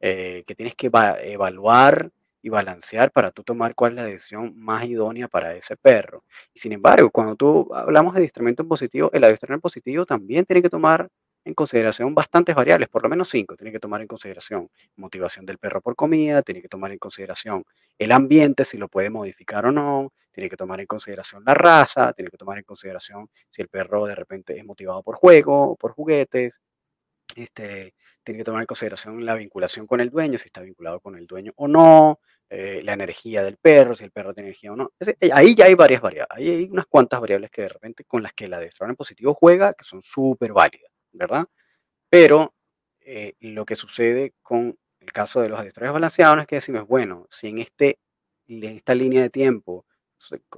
[0.00, 0.90] eh, que tienes que
[1.22, 2.10] evaluar
[2.42, 6.24] y balancear para tú tomar cuál es la decisión más idónea para ese perro.
[6.54, 10.70] Y sin embargo, cuando tú hablamos de adiestramiento positivo, el adiestramiento positivo también tiene que
[10.70, 11.08] tomar
[11.46, 13.56] en consideración bastantes variables, por lo menos cinco.
[13.56, 17.64] Tiene que tomar en consideración motivación del perro por comida, tiene que tomar en consideración
[17.98, 22.12] el ambiente, si lo puede modificar o no, tiene que tomar en consideración la raza,
[22.12, 25.76] tiene que tomar en consideración si el perro de repente es motivado por juego o
[25.76, 26.58] por juguetes.
[27.36, 27.94] Este,
[28.26, 31.28] tiene que tomar en consideración la vinculación con el dueño, si está vinculado con el
[31.28, 32.20] dueño o no,
[32.50, 34.92] eh, la energía del perro, si el perro tiene energía o no.
[35.00, 38.24] Eh, ahí ya hay varias variables, ahí hay unas cuantas variables que de repente con
[38.24, 41.46] las que el adestrador en positivo juega, que son súper válidas, ¿verdad?
[42.10, 42.52] Pero
[43.00, 47.26] eh, lo que sucede con el caso de los adestradores balanceados es que decimos, bueno,
[47.30, 48.00] si en, este,
[48.48, 49.86] en esta línea de tiempo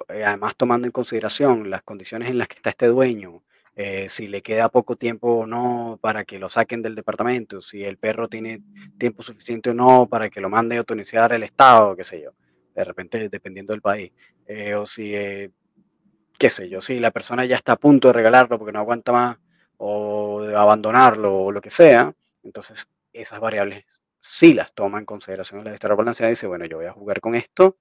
[0.08, 3.42] además tomando en consideración las condiciones en las que está este dueño,
[3.80, 7.84] eh, si le queda poco tiempo o no para que lo saquen del departamento, si
[7.84, 8.60] el perro tiene
[8.98, 12.32] tiempo suficiente o no para que lo mande a autorizar el Estado, qué sé yo,
[12.74, 14.10] de repente dependiendo del país,
[14.48, 18.58] eh, o si, qué sé yo, si la persona ya está a punto de regalarlo
[18.58, 19.38] porque no aguanta más,
[19.76, 22.12] o de abandonarlo, o lo que sea,
[22.42, 23.84] entonces esas variables
[24.18, 27.20] sí las toma en consideración la historia balanceada y dice, bueno, yo voy a jugar
[27.20, 27.76] con esto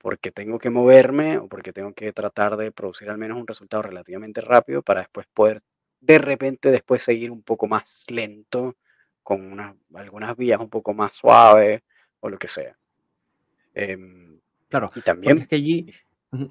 [0.00, 3.82] porque tengo que moverme o porque tengo que tratar de producir al menos un resultado
[3.82, 5.60] relativamente rápido para después poder
[6.00, 8.76] de repente después seguir un poco más lento
[9.22, 11.82] con unas, algunas vías un poco más suaves
[12.20, 12.74] o lo que sea.
[13.74, 14.38] Em,
[14.68, 15.38] claro, y también...
[15.38, 15.92] Es que allí,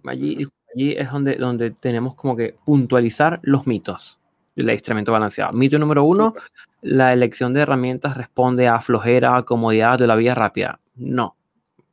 [0.06, 4.20] allí, allí es donde, donde tenemos como que puntualizar los mitos
[4.56, 5.54] del instrumento balanceado.
[5.54, 6.36] Mito número uno,
[6.82, 10.80] la elección de herramientas responde a flojera, comodidad de la vía rápida.
[10.96, 11.36] No,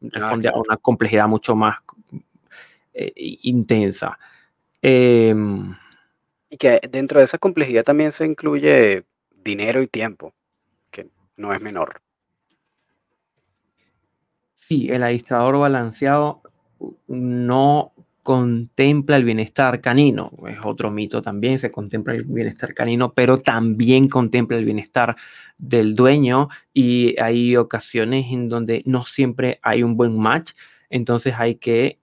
[0.01, 1.79] responde a una complejidad mucho más
[2.95, 4.19] eh, intensa.
[4.83, 5.75] Em,
[6.49, 10.33] y que dentro de esa complejidad también se incluye dinero y tiempo,
[10.91, 12.01] que no es menor.
[14.55, 16.43] Sí, el adistrador balanceado
[17.07, 17.93] no
[18.27, 20.33] contempla el bienestar canino.
[20.49, 25.15] Es otro mito también, se contempla el bienestar canino, pero también contempla el bienestar
[25.59, 30.55] del dueño y hay ocasiones en donde no siempre hay un buen match,
[30.91, 32.01] entonces hay que,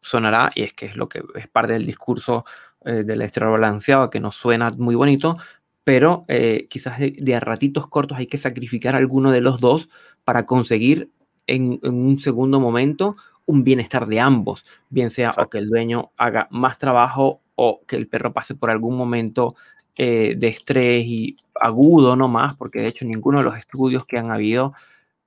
[0.00, 2.46] sonará, y es que es lo que es parte del discurso
[2.86, 5.36] eh, del exterior balanceado, que nos suena muy bonito,
[5.84, 9.90] pero eh, quizás de, a ratitos cortos hay que sacrificar alguno de los dos
[10.24, 11.10] para conseguir
[11.46, 13.16] en un segundo momento
[13.46, 17.96] un bienestar de ambos, bien sea o que el dueño haga más trabajo o que
[17.96, 19.54] el perro pase por algún momento
[19.96, 24.18] eh, de estrés y agudo no más, porque de hecho ninguno de los estudios que
[24.18, 24.74] han habido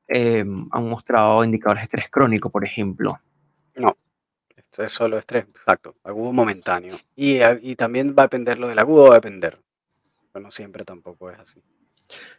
[0.07, 3.20] eh, han mostrado indicadores de estrés crónico, por ejemplo.
[3.76, 3.95] No,
[4.55, 6.95] esto es solo estrés, exacto, agudo momentáneo.
[7.15, 9.59] Y, y también va a depender lo del agudo, va a depender.
[10.32, 11.61] Pero no siempre tampoco es así.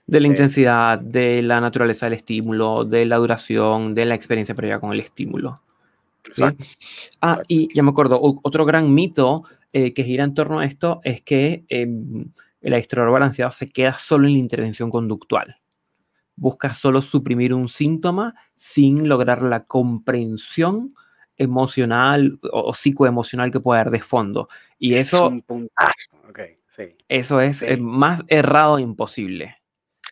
[0.06, 4.54] De la eh, intensidad, de la naturaleza del estímulo, de la duración, de la experiencia
[4.54, 5.62] previa con el estímulo.
[7.20, 11.00] Ah, y ya me acuerdo, otro gran mito eh, que gira en torno a esto
[11.04, 15.58] es que em, el adestrador balanceado se queda solo en la intervención conductual.
[16.36, 20.94] Busca solo suprimir un síntoma sin lograr la comprensión
[21.36, 24.48] emocional o, psicoemocional que puede haber de fondo.
[24.78, 26.10] Y eso es un puntazo.
[27.08, 29.56] Eso es eh, más errado imposible.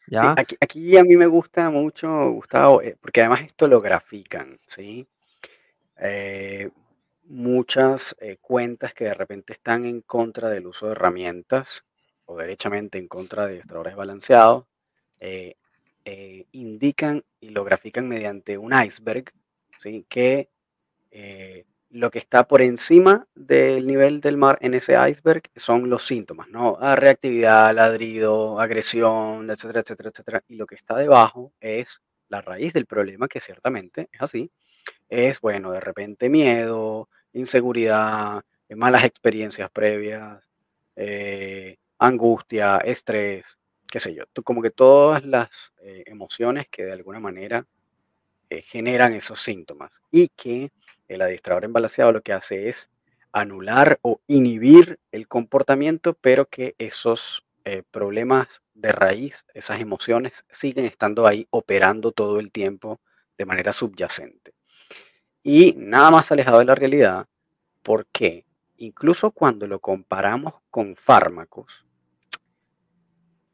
[0.06, 0.34] ¿ya?
[0.36, 5.06] aquí, a mí me gusta mucho, Gustavo, eh, porque además esto lo grafican, ¿sí?
[6.00, 6.70] Eh,
[7.24, 11.84] muchas eh, cuentas que de repente están en contra del uso de herramientas
[12.24, 14.66] o derechamente en contra de extraordinarios balanceados,
[15.20, 15.56] eh,
[16.52, 19.32] indican y lo grafican mediante un iceberg,
[19.78, 20.06] ¿sí?
[20.08, 20.48] que
[21.90, 26.48] lo que está por encima del nivel del mar en ese iceberg son los síntomas,
[26.48, 26.76] ¿no?
[26.80, 30.44] Ah, reactividad, ladrido, agresión, etcétera, etcétera, etcétera.
[30.48, 34.50] Y lo que está debajo es la raíz del problema, que ciertamente es así,
[35.08, 40.44] es, bueno, de repente miedo, inseguridad, eh, malas experiencias previas,
[40.96, 44.24] eh, angustia, estrés, qué sé yo.
[44.44, 47.66] Como que todas las eh, emociones que de alguna manera
[48.50, 50.70] generan esos síntomas y que
[51.06, 52.88] el adiestrador embalaseado lo que hace es
[53.30, 57.44] anular o inhibir el comportamiento, pero que esos
[57.90, 63.00] problemas de raíz, esas emociones, siguen estando ahí operando todo el tiempo
[63.36, 64.54] de manera subyacente
[65.50, 67.26] y nada más alejado de la realidad,
[67.82, 68.44] porque
[68.76, 71.86] incluso cuando lo comparamos con fármacos,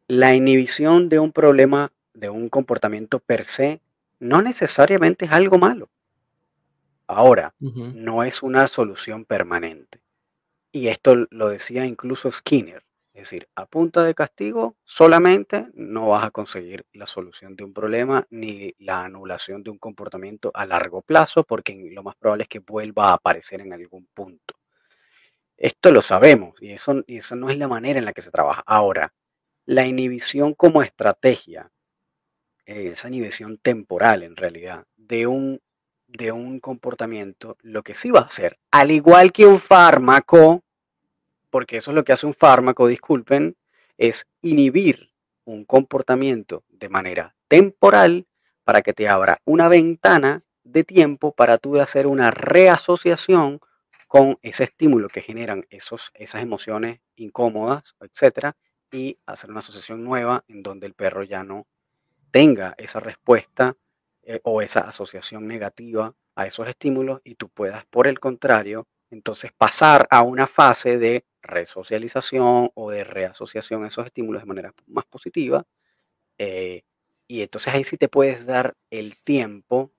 [0.08, 3.80] la inhibición de un problema, de un comportamiento per se,
[4.18, 5.88] no necesariamente es algo malo.
[7.06, 10.00] Ahora, no es una solución permanente.
[10.72, 12.82] Y esto lo decía incluso Skinner.
[13.14, 17.72] Es decir, a punta de castigo solamente no vas a conseguir la solución de un
[17.72, 22.48] problema ni la anulación de un comportamiento a largo plazo, porque lo más probable es
[22.48, 24.56] que vuelva a aparecer en algún punto.
[25.56, 28.32] Esto lo sabemos y eso, y eso no es la manera en la que se
[28.32, 28.64] trabaja.
[28.66, 29.12] Ahora,
[29.64, 31.70] la inhibición como estrategia,
[32.66, 35.60] eh, esa inhibición temporal en realidad, de un,
[36.08, 40.64] de un comportamiento, lo que sí va a hacer, al igual que un fármaco,
[41.54, 43.56] porque eso es lo que hace un fármaco, disculpen,
[43.96, 45.12] es inhibir
[45.44, 48.26] un comportamiento de manera temporal
[48.64, 53.60] para que te abra una ventana de tiempo para tú hacer una reasociación
[54.08, 58.56] con ese estímulo que generan esos, esas emociones incómodas, etcétera,
[58.90, 61.68] y hacer una asociación nueva en donde el perro ya no
[62.32, 63.76] tenga esa respuesta
[64.24, 69.52] eh, o esa asociación negativa a esos estímulos y tú puedas, por el contrario, entonces
[69.56, 75.06] pasar a una fase de resocialización o de reasociación a esos estímulos de manera más
[75.06, 75.64] positiva.
[76.38, 76.82] Eh,
[77.28, 79.92] y entonces ahí sí te puedes dar el tiempo,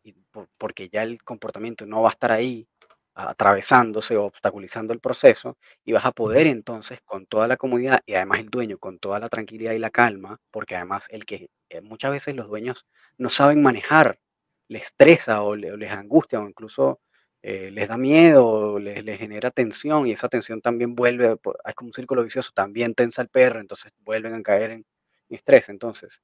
[0.57, 2.67] porque ya el comportamiento no va a estar ahí
[3.15, 8.13] atravesándose o obstaculizando el proceso y vas a poder entonces con toda la comodidad y
[8.15, 11.81] además el dueño con toda la tranquilidad y la calma, porque además el que eh,
[11.81, 12.85] muchas veces los dueños
[13.17, 14.19] no saben manejar,
[14.67, 16.99] les estresa o, les angustia o incluso
[17.47, 21.93] eh, les da miedo, les, genera tensión y esa tensión también vuelve, es como un
[21.93, 24.85] círculo vicioso, también tensa el perro, entonces vuelven a caer en
[25.29, 25.69] estrés.
[25.69, 26.23] Entonces,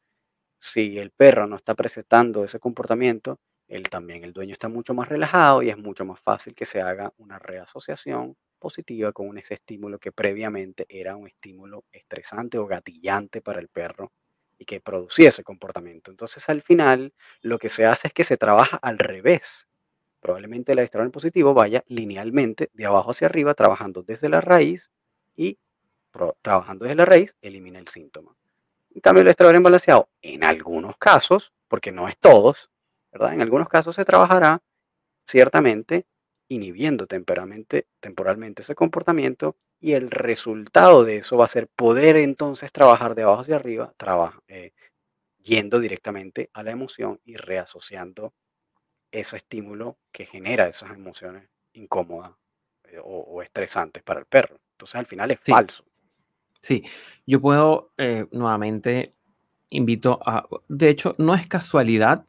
[0.59, 5.09] si el perro no está presentando ese comportamiento, él también, el dueño está mucho más
[5.09, 9.99] relajado y es mucho más fácil que se haga una reasociación positiva con ese estímulo
[9.99, 14.11] que previamente era un estímulo estresante o gatillante para el perro
[14.57, 16.09] y que producía ese comportamiento.
[16.09, 19.67] Entonces al final lo que se hace es que se trabaja al revés.
[20.21, 24.91] Probablemente el adestrador positivo vaya linealmente de abajo hacia arriba, trabajando desde la raíz
[25.35, 25.57] y
[26.41, 28.35] trabajando desde la raíz elimina el síntoma.
[28.93, 32.69] En cambio, el adestrador balanceado, en algunos casos, porque no es todos,
[33.13, 34.61] en algunos casos se trabajará
[35.25, 36.05] ciertamente
[36.49, 42.71] inhibiendo temporalmente, temporalmente ese comportamiento y el resultado de eso va a ser poder entonces
[42.71, 43.93] trabajar de abajo hacia arriba,
[44.47, 44.71] eh,
[45.41, 48.33] yendo directamente a la emoción y reasociando
[49.11, 51.43] ese estímulo que genera esas emociones
[51.73, 52.31] incómodas
[52.85, 54.59] eh, o, estresantes para el perro.
[54.73, 55.83] Entonces al final es falso.
[56.61, 56.83] Sí,
[57.25, 59.13] yo puedo eh, nuevamente
[59.69, 62.25] invito a, de hecho, no es casualidad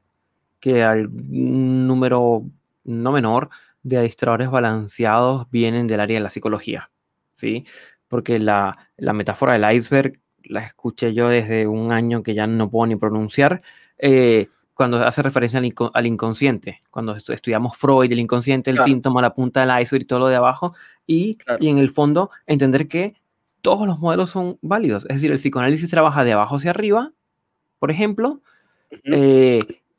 [0.60, 2.44] que al número
[2.84, 3.50] no menor
[3.82, 6.90] de adiestradores balanceados vienen del área de la psicología,
[7.32, 7.66] ¿sí?
[8.08, 12.86] Porque la, metáfora del iceberg la escuché yo desde un año que ya no puedo
[12.86, 13.62] ni pronunciar,
[13.98, 14.48] eh,
[14.82, 15.60] cuando hace referencia
[15.92, 20.18] al, inconsciente, cuando estudiamos Freud, el inconsciente, el síntoma, la punta del iceberg y todo
[20.18, 20.74] lo de abajo,
[21.06, 23.14] y, en el fondo entender que
[23.60, 27.12] todos los modelos son válidos, es decir, el psicoanálisis trabaja de abajo hacia arriba,
[27.78, 28.40] por ejemplo,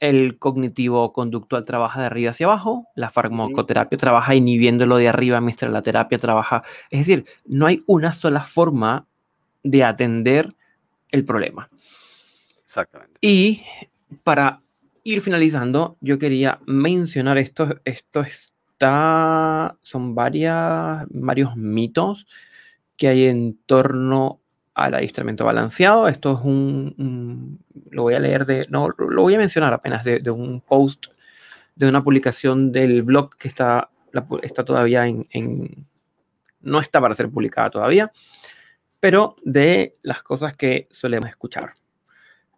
[0.02, 5.72] el cognitivo conductual trabaja de arriba hacia abajo, la farmacoterapia trabaja inhibiéndolo de arriba, mientras
[5.72, 6.62] la terapia trabaja.
[6.90, 9.08] Es decir, no hay una sola forma
[9.64, 10.54] de atender
[11.10, 11.70] el problema.
[12.66, 13.18] Exactamente.
[13.22, 13.62] Y
[14.26, 14.63] para
[15.04, 17.82] ir finalizando, yo quería mencionar esto.
[17.86, 19.78] Esto está.
[19.82, 22.28] Son varias, varios mitos
[22.98, 24.42] que hay en torno
[24.74, 26.08] al adiestramiento balanceado.
[26.08, 27.60] Esto es un,
[27.92, 31.08] lo voy a leer de, no, lo voy a mencionar apenas de, un post,
[31.76, 33.90] de una publicación del blog que está,
[34.42, 35.86] está todavía en,
[36.62, 38.12] no está para ser publicada todavía,
[39.00, 41.74] pero de las cosas que solemos escuchar.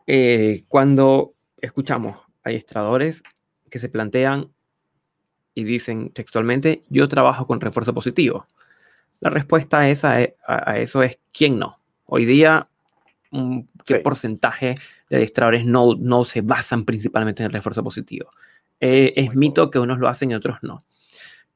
[0.07, 3.23] Eh, cuando escuchamos adiestradores
[3.69, 4.51] que se plantean
[5.53, 8.47] y dicen textualmente, yo trabajo con refuerzo positivo.
[9.19, 10.17] La respuesta a, esa,
[10.47, 11.79] a eso es, ¿quién no?
[12.05, 12.69] Hoy día,
[13.85, 14.77] ¿qué porcentaje
[15.09, 18.31] de adiestradores no, no se basan principalmente en el refuerzo positivo?
[18.79, 20.85] Eh, es mito que unos lo hacen y otros no.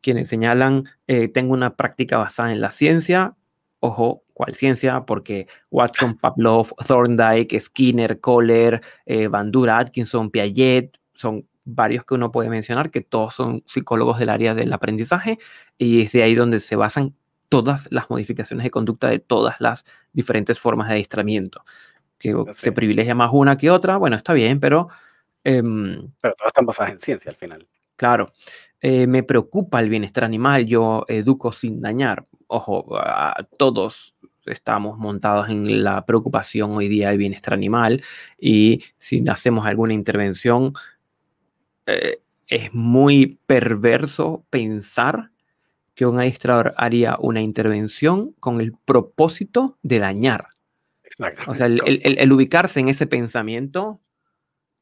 [0.02, 3.36] Quienes señalan, eh, tengo una práctica basada en la ciencia,
[3.80, 5.02] ojo, ¿cuál ciencia?
[5.02, 12.50] Porque Watson, Pavlov, Thorndike, Skinner, Kohler, eh, Bandura, Atkinson, Piaget, son varios que uno puede
[12.50, 15.38] mencionar, que todos son psicólogos del área del aprendizaje,
[15.78, 17.16] y es de ahí donde se basan
[17.47, 21.64] todas las modificaciones de conducta de todas las diferentes formas de adiestramiento.
[22.18, 24.89] Que se privilegia más una que otra, bueno, está bien, pero...
[25.43, 27.68] Em, pero todas están basadas en ciencia al final.
[27.96, 28.32] Claro.
[28.82, 32.26] Eh, me preocupa el bienestar animal, yo educo sin dañar.
[32.47, 32.97] Ojo,
[33.58, 34.16] todos
[34.46, 38.01] estamos montados en la preocupación hoy día del bienestar animal
[38.39, 40.74] y si hacemos alguna intervención,
[41.86, 45.32] eh, es muy perverso pensar
[45.93, 50.47] que un adiestrador haría una intervención con el propósito de dañar.
[51.47, 54.00] O sea, el, ubicarse en ese pensamiento,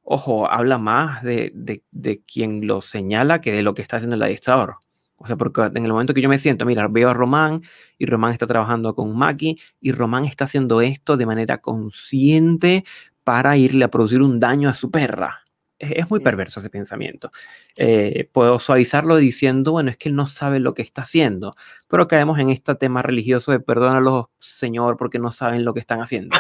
[0.09, 4.23] ojo, habla más de, de, quien lo señala que de lo que está haciendo el
[4.23, 4.77] adiestrador.
[5.19, 7.63] O sea, porque en el momento que yo me siento, mira, veo a Román
[7.97, 12.84] y Román está trabajando con Maki y Román está haciendo esto de manera consciente
[13.23, 15.47] para irle a producir un daño a su perra
[15.79, 17.31] es, muy perverso ese pensamiento.
[17.75, 21.55] Eh, puedo suavizarlo diciendo, bueno, es que él no sabe lo que está haciendo,
[21.88, 26.01] pero caemos en este tema religioso de perdónalos, Señor, porque no saben lo que están
[26.01, 26.35] haciendo.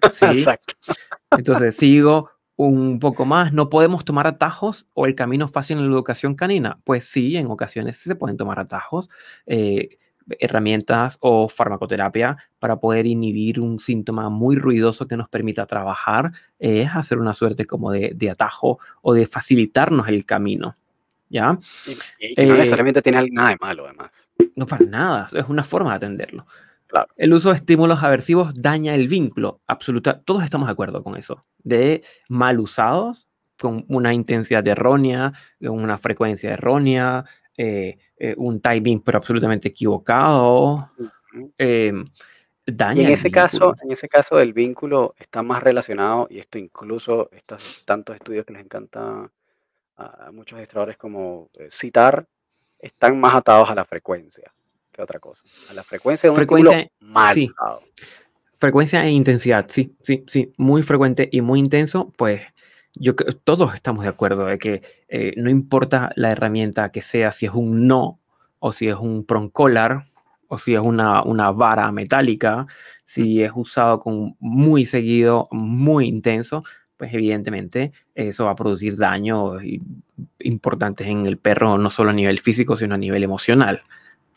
[0.20, 0.74] Exacto.
[1.30, 3.52] Entonces sigo un poco más.
[3.52, 6.78] ¿No podemos tomar atajos o el camino fácil en la educación canina?
[6.84, 9.08] Pues sí, en ocasiones se pueden tomar atajos.
[9.46, 9.98] Eh,
[10.40, 16.90] herramientas o farmacoterapia para poder inhibir un síntoma muy ruidoso que nos permita trabajar, es
[16.94, 20.74] hacer una suerte como de, atajo o de facilitarnos el camino.
[21.28, 21.58] ¿ya?
[22.18, 24.10] Y, no eh, necesariamente tiene nada de malo, además.
[24.54, 26.46] No para nada, es una forma de atenderlo.
[27.16, 30.20] El uso de estímulos aversivos daña el vínculo, absoluta.
[30.20, 31.44] Todos estamos de acuerdo con eso.
[31.58, 33.26] De mal usados,
[33.58, 37.24] con una intensidad errónea, una frecuencia errónea,
[37.56, 40.90] eh, eh, un timing pero absolutamente equivocado.
[42.66, 46.58] daña y en ese caso, en ese caso el vínculo está más relacionado y esto
[46.58, 49.30] incluso estos tantos estudios que les encanta
[49.96, 52.26] a muchos administradores como eh, citar,
[52.78, 54.52] están más atados a la frecuencia
[54.96, 55.42] que otra cosa.
[55.70, 57.50] A la frecuencia de un frecuencia, mal sí.
[58.58, 62.40] Frecuencia e intensidad, sí, sí, sí, muy frecuente y muy intenso, pues
[62.94, 67.44] yo todos estamos de acuerdo de que eh, no importa la herramienta que sea, si
[67.44, 68.18] es un no
[68.58, 70.04] o si es un proncolar
[70.48, 72.66] o si es una, una vara metálica,
[73.04, 76.64] si es usado con muy seguido, muy intenso,
[76.96, 79.60] pues evidentemente eso va a producir daños
[80.38, 83.82] importantes en el perro, no solo a nivel físico, sino a nivel emocional.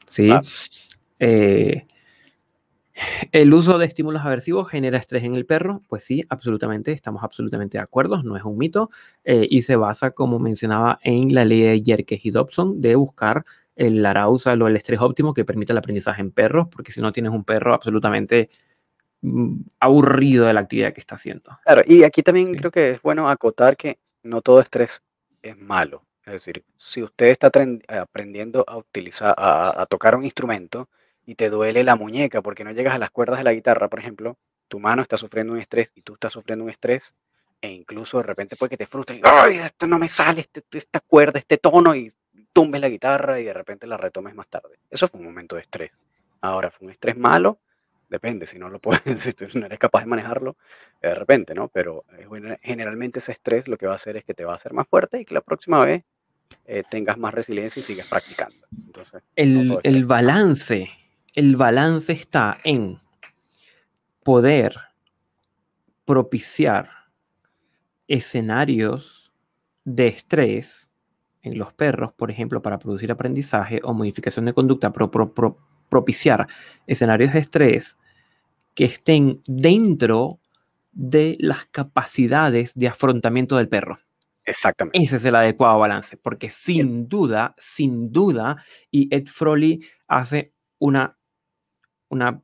[0.10, 0.30] ¿Sí?
[1.20, 1.86] Eh,
[3.32, 5.82] ¿El uso de estímulos aversivos genera estrés en el perro?
[5.88, 8.90] Pues sí, absolutamente, estamos absolutamente de acuerdo, no es un mito,
[9.24, 13.46] eh, y se basa, como mencionaba, en la ley de Yerkes y Dobson de buscar
[13.78, 17.14] el arousal o el estrés óptimo que permita el aprendizaje en perros, porque si no
[17.14, 18.50] tienes un perro absolutamente
[19.22, 21.60] Mm, aburrido de la actividad que está haciendo.
[21.66, 25.04] Claro, y aquí también creo que es bueno acotar que no todo estrés
[25.42, 26.06] es malo.
[26.30, 27.52] Es decir, si usted está
[27.88, 30.90] aprendiendo a utilizar, a, tocar un instrumento
[31.26, 34.00] y te duele la muñeca porque no llegas a las cuerdas de la guitarra, por
[34.00, 34.38] ejemplo,
[34.68, 37.16] tu mano está sufriendo un estrés y tú estás sufriendo un estrés,
[37.62, 41.00] e incluso de repente puede que te frustre, ¡ay, esto no me sale, este, esta
[41.00, 42.14] cuerda, este tono, y
[42.54, 44.80] tumbes la guitarra y de repente la retomes más tarde.
[44.90, 45.92] Eso fue un momento de estrés.
[46.42, 47.60] Ahora, fue un estrés malo,
[48.10, 50.58] Depende, si no lo puedes, si tú no eres capaz de manejarlo,
[51.02, 51.68] de repente, ¿no?
[51.70, 54.56] Pero eh, generalmente ese estrés lo que va a hacer es que te va a
[54.56, 56.04] hacer más fuerte y que la próxima vez
[56.66, 58.56] eh, tengas más resiliencia y sigas practicando.
[58.86, 60.90] Entonces, el, el balance,
[61.34, 63.00] el balance está en
[64.24, 64.76] poder
[66.06, 66.90] propiciar
[68.08, 69.32] escenarios
[69.86, 70.90] de estrés
[71.42, 75.36] en los perros, por ejemplo, para producir aprendizaje o modificación de conducta, pro,
[75.90, 76.48] propiciar
[76.86, 77.98] escenarios de estrés
[78.76, 80.40] que estén dentro
[80.92, 84.00] de las capacidades de afrontamiento del perro.
[84.50, 84.98] Exactamente.
[85.00, 91.18] Ese es el adecuado balance, porque sin duda, sin duda, y Ed Froley hace una,
[92.10, 92.42] una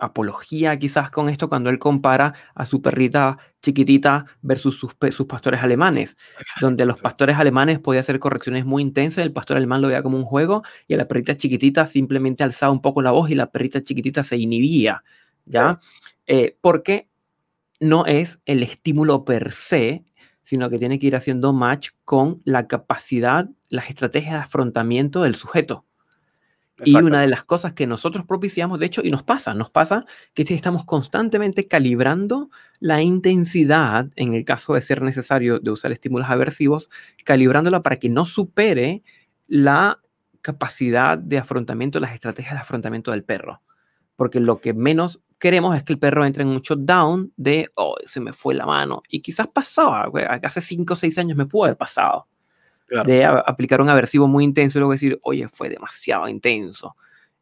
[0.00, 5.62] apología quizás con esto cuando él compara a su perrita chiquitita versus sus, sus pastores
[5.62, 6.16] alemanes,
[6.60, 10.18] donde los pastores alemanes podían hacer correcciones muy intensas, el pastor alemán lo veía como
[10.18, 13.50] un juego y a la perrita chiquitita simplemente alzaba un poco la voz y la
[13.50, 15.04] perrita chiquitita se inhibía,
[15.44, 15.78] ¿ya?
[16.26, 17.08] Eh, porque
[17.80, 20.04] no es el estímulo per se,
[20.46, 25.34] sino que tiene que ir haciendo match con la capacidad, las estrategias de afrontamiento del
[25.34, 25.84] sujeto.
[26.84, 30.04] Y una de las cosas que nosotros propiciamos, de hecho, y nos pasa, nos pasa
[30.34, 32.48] que estamos constantemente calibrando
[32.78, 36.90] la intensidad, en el caso de ser necesario de usar estímulos aversivos,
[37.24, 39.02] calibrándola para que no supere
[39.48, 39.98] la
[40.42, 43.62] capacidad de afrontamiento, las estrategias de afrontamiento del perro.
[44.14, 47.96] Porque lo que menos queremos es que el perro entre en un shutdown de, oh,
[48.04, 49.02] se me fue la mano.
[49.08, 50.10] Y quizás pasaba,
[50.42, 52.26] hace 5 o 6 años me pudo haber pasado
[53.04, 56.96] de aplicar un aversivo muy intenso y luego decir, oye, fue demasiado intenso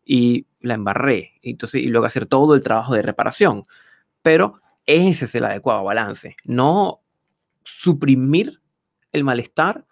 [0.04, 1.34] y la embarré.
[1.42, 3.66] Y, entonces, y luego hacer todo el trabajo de reparación.
[4.22, 6.36] Pero ese es el adecuado balance.
[6.44, 7.00] No
[7.62, 8.60] suprimir
[9.12, 9.84] el malestar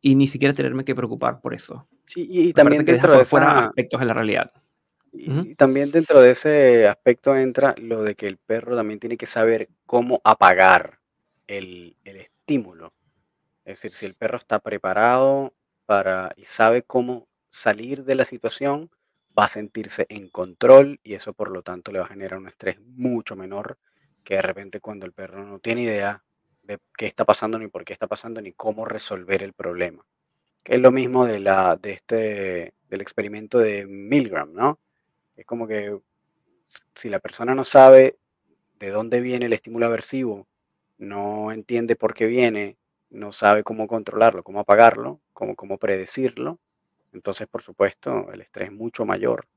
[0.00, 1.86] y ni siquiera tenerme que preocupar por eso.
[2.06, 4.52] Sí, y, también dentro de fuera aspectos de la realidad.
[5.12, 9.26] Y, también dentro de ese aspecto entra lo de que el perro también tiene que
[9.26, 11.00] saber cómo apagar
[11.46, 12.94] el, el estímulo.
[13.64, 15.52] Es decir, si el perro está preparado
[15.86, 18.90] para y sabe cómo salir de la situación,
[19.38, 22.48] va a sentirse en control y eso por lo tanto le va a generar un
[22.48, 23.78] estrés mucho menor
[24.24, 26.22] que de repente cuando el perro no tiene idea
[26.62, 30.04] de qué está pasando, ni por qué está pasando, ni cómo resolver el problema.
[30.62, 34.78] Que es lo mismo de la, de este, del experimento de Milgram, ¿no?
[35.42, 35.98] Es como que
[36.94, 38.16] si la persona no sabe
[38.78, 40.46] de dónde viene el estímulo aversivo,
[40.98, 42.76] no entiende por qué viene,
[43.10, 46.60] no sabe cómo controlarlo, cómo apagarlo, cómo, cómo predecirlo,
[47.12, 49.48] entonces por supuesto el estrés es mucho mayor.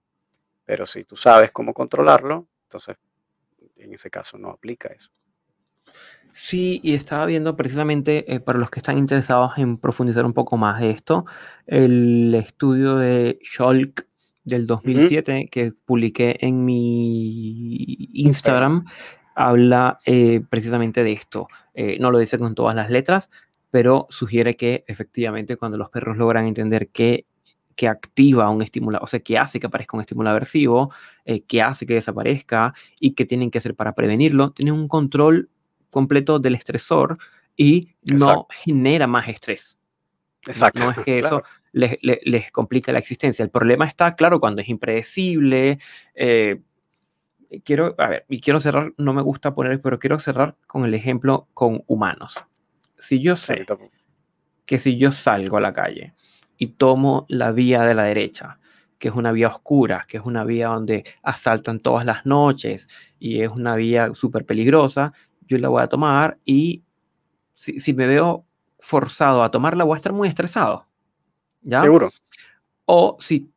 [0.65, 2.97] Pero si tú sabes cómo controlarlo, entonces
[3.75, 5.11] en ese caso no aplica eso.
[6.31, 10.57] Sí, y estaba viendo precisamente eh, para los que están interesados en profundizar un poco
[10.57, 11.25] más de esto,
[11.67, 14.07] el estudio de Scholk
[14.45, 18.85] del 2007 que publiqué en mi Instagram
[19.35, 21.47] habla eh, precisamente de esto.
[21.73, 23.29] Eh, no lo dice con todas las letras,
[23.69, 27.25] pero sugiere que efectivamente cuando los perros logran entender que,
[27.75, 30.93] que activa un estímulo, o sea, que hace que aparezca un estímulo aversivo,
[31.25, 35.49] eh, que hace que desaparezca y que tienen que hacer para prevenirlo, tienen un control
[35.89, 37.17] completo del estresor
[37.57, 39.77] y no genera más estrés.
[40.45, 40.83] Exacto.
[40.83, 41.41] No, es que eso
[41.71, 43.43] les, complica la existencia.
[43.43, 45.79] El problema está, claro, cuando es impredecible.
[46.13, 46.61] Eh,
[47.63, 50.93] quiero, a ver, y quiero cerrar, no me gusta poner, pero quiero cerrar con el
[50.93, 52.35] ejemplo con humanos
[52.97, 53.65] si yo sé
[54.65, 56.13] que si yo salgo a la calle
[56.57, 58.59] y tomo la vía de la derecha,
[58.97, 62.87] que es una vía oscura, que es una vía donde asaltan todas las noches
[63.19, 66.83] y es una vía súper peligrosa, yo la voy a tomar y
[67.53, 68.44] si, me veo
[68.85, 70.85] forzado a tomarla, voy a estar muy estresado.
[71.63, 71.79] ¿Ya?
[71.79, 72.11] Seguro.
[72.85, 73.49] O si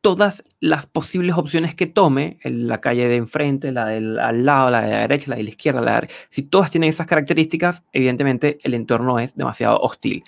[0.00, 4.82] todas las posibles opciones que tome, la calle de enfrente, la del al lado, la
[4.82, 8.74] de la derecha, la de la izquierda, la si todas tienen esas características, evidentemente el
[8.74, 10.22] entorno es demasiado hostil.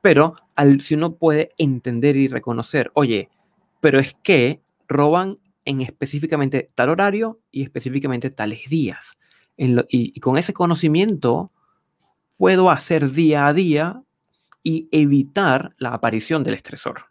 [0.00, 3.28] Pero al, si uno puede entender y reconocer, oye,
[3.80, 9.16] pero es que roban en específicamente tal horario y específicamente tales días.
[9.56, 11.50] y, y con ese conocimiento
[12.36, 14.03] puedo hacer día a día
[14.64, 17.04] y evitar la aparición del estresor.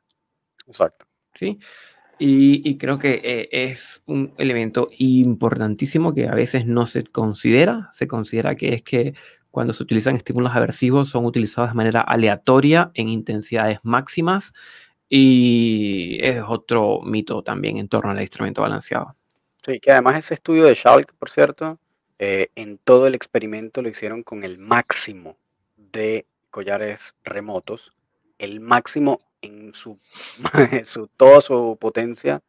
[0.67, 1.05] Exacto.
[1.33, 1.59] ¿Sí?
[2.19, 7.89] Y, creo que eh, es un elemento importantísimo que a veces no se considera.
[7.91, 9.13] Se considera que es que
[9.51, 14.53] cuando se utilizan estímulos aversivos son utilizados de manera aleatoria en intensidades máximas
[15.09, 19.15] y es otro mito también en torno al instrumento balanceado.
[19.65, 21.79] Sí, que además ese estudio de Schalk, por cierto,
[22.19, 25.37] eh, en todo el experimento lo hicieron con el máximo
[25.75, 27.93] de collares remotos,
[28.37, 29.97] el máximo en su,
[30.85, 32.43] su toda su potencia.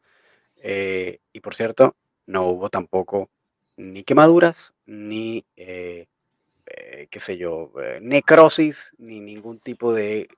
[0.62, 3.30] Eh, y por cierto, no hubo tampoco
[3.78, 6.06] ni quemaduras, ni, eh,
[6.66, 7.72] eh, qué sé yo,
[8.02, 10.28] necrosis, ni ningún tipo de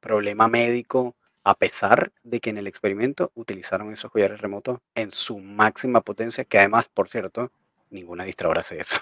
[0.00, 5.38] problema médico, a pesar de que en el experimento utilizaron esos collares remotos en su
[5.38, 7.50] máxima potencia, que además, por cierto,
[7.90, 8.98] ninguna distradora hace eso.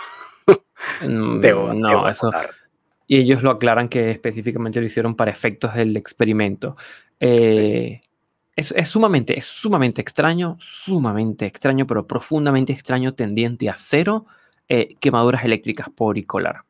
[1.00, 1.40] Mm,
[1.80, 2.30] no, eso,
[3.06, 6.76] y ellos lo aclaran que específicamente lo hicieron para efectos del experimento.
[7.20, 8.00] Eh,
[8.56, 14.26] es, sumamente, es sumamente extraño, sumamente extraño, pero profundamente extraño, tendiente a cero,
[14.68, 16.64] eh, quemaduras eléctricas por icolar.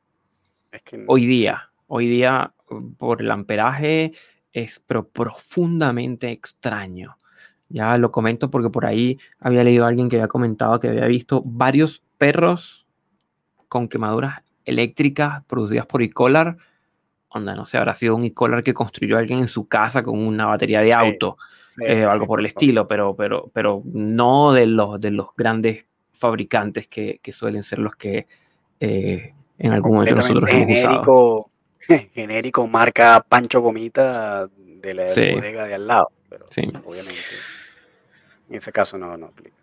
[1.06, 2.54] hoy día, hoy día,
[2.98, 4.12] por el amperaje,
[4.52, 7.18] es pero profundamente extraño.
[7.68, 11.06] Ya lo comento porque por ahí había leído a alguien que había comentado que había
[11.06, 12.86] visto varios perros
[13.68, 16.10] con quemaduras eléctricas producidas por e
[17.34, 18.32] onda, no sé, habrá sido un e
[18.62, 21.36] que construyó alguien en su casa con una batería de auto,
[21.80, 26.86] eh, algo por el estilo, pero, pero, pero no de los, de los grandes fabricantes
[26.86, 28.26] que, suelen ser los que
[28.78, 31.50] eh, en algún momento nosotros genérico,
[31.88, 36.46] hemos Genérico marca Pancho Gomita de la bodega de al lado, pero
[36.84, 37.20] obviamente
[38.48, 39.56] en ese caso no, no aplica.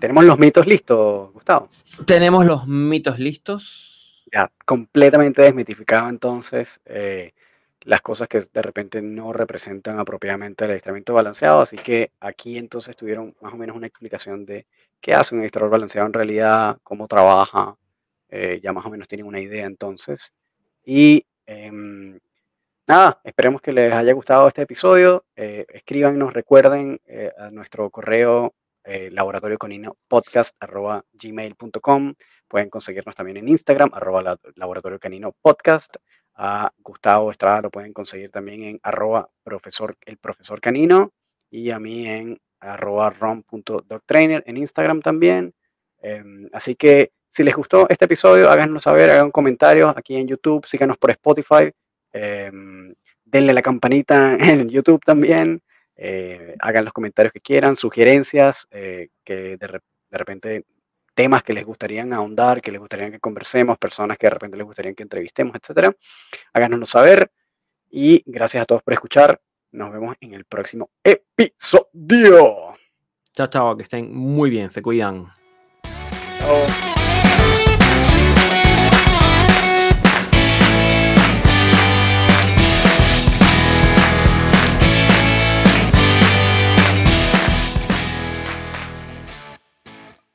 [0.00, 1.68] ¿Tenemos los mitos listos, Gustavo?
[2.06, 3.97] Tenemos los mitos listos
[4.32, 7.32] ya completamente desmitificado entonces eh,
[7.82, 11.60] las cosas que de repente no representan apropiadamente el adiestramiento balanceado.
[11.60, 14.66] Así que aquí entonces tuvieron más o menos una explicación de
[15.00, 17.76] qué hace un adiestrador balanceado en realidad, cómo trabaja,
[18.30, 20.32] eh, ya más o menos tienen una idea entonces.
[20.84, 22.18] Y em,
[22.86, 25.24] nada, esperemos que les haya gustado este episodio.
[25.36, 27.00] Eh, escríbanos, recuerden
[27.38, 28.54] a nuestro correo
[29.10, 29.58] laboratorio
[30.08, 30.56] podcast
[31.12, 32.14] gmail.com
[32.48, 35.96] Pueden conseguirnos también en Instagram, arroba laboratorio canino podcast.
[36.34, 41.12] A Gustavo Estrada lo pueden conseguir también en arroba profesor, el profesor canino
[41.50, 45.52] y a mí en arroba rom.doctrainer en Instagram también.
[46.00, 50.64] Em, así que si les gustó este episodio, háganos saber, hagan comentarios aquí en YouTube,
[50.66, 51.70] síganos por Spotify,
[52.12, 52.94] em,
[53.24, 55.60] denle la campanita en YouTube también,
[55.98, 59.80] eh, hagan los comentarios que quieran, sugerencias eh, que de,
[60.10, 60.64] de repente
[61.12, 64.64] temas que les gustarían ahondar, que les gustaría que conversemos, personas que de repente les
[64.64, 65.92] gustaría que entrevistemos, etcétera.
[66.52, 67.32] Háganoslo saber
[67.90, 69.40] y gracias a todos por escuchar.
[69.72, 72.76] Nos vemos en el próximo episodio.
[73.34, 75.26] Chao, chao, que estén muy bien, se cuidan.
[76.38, 76.87] Chao.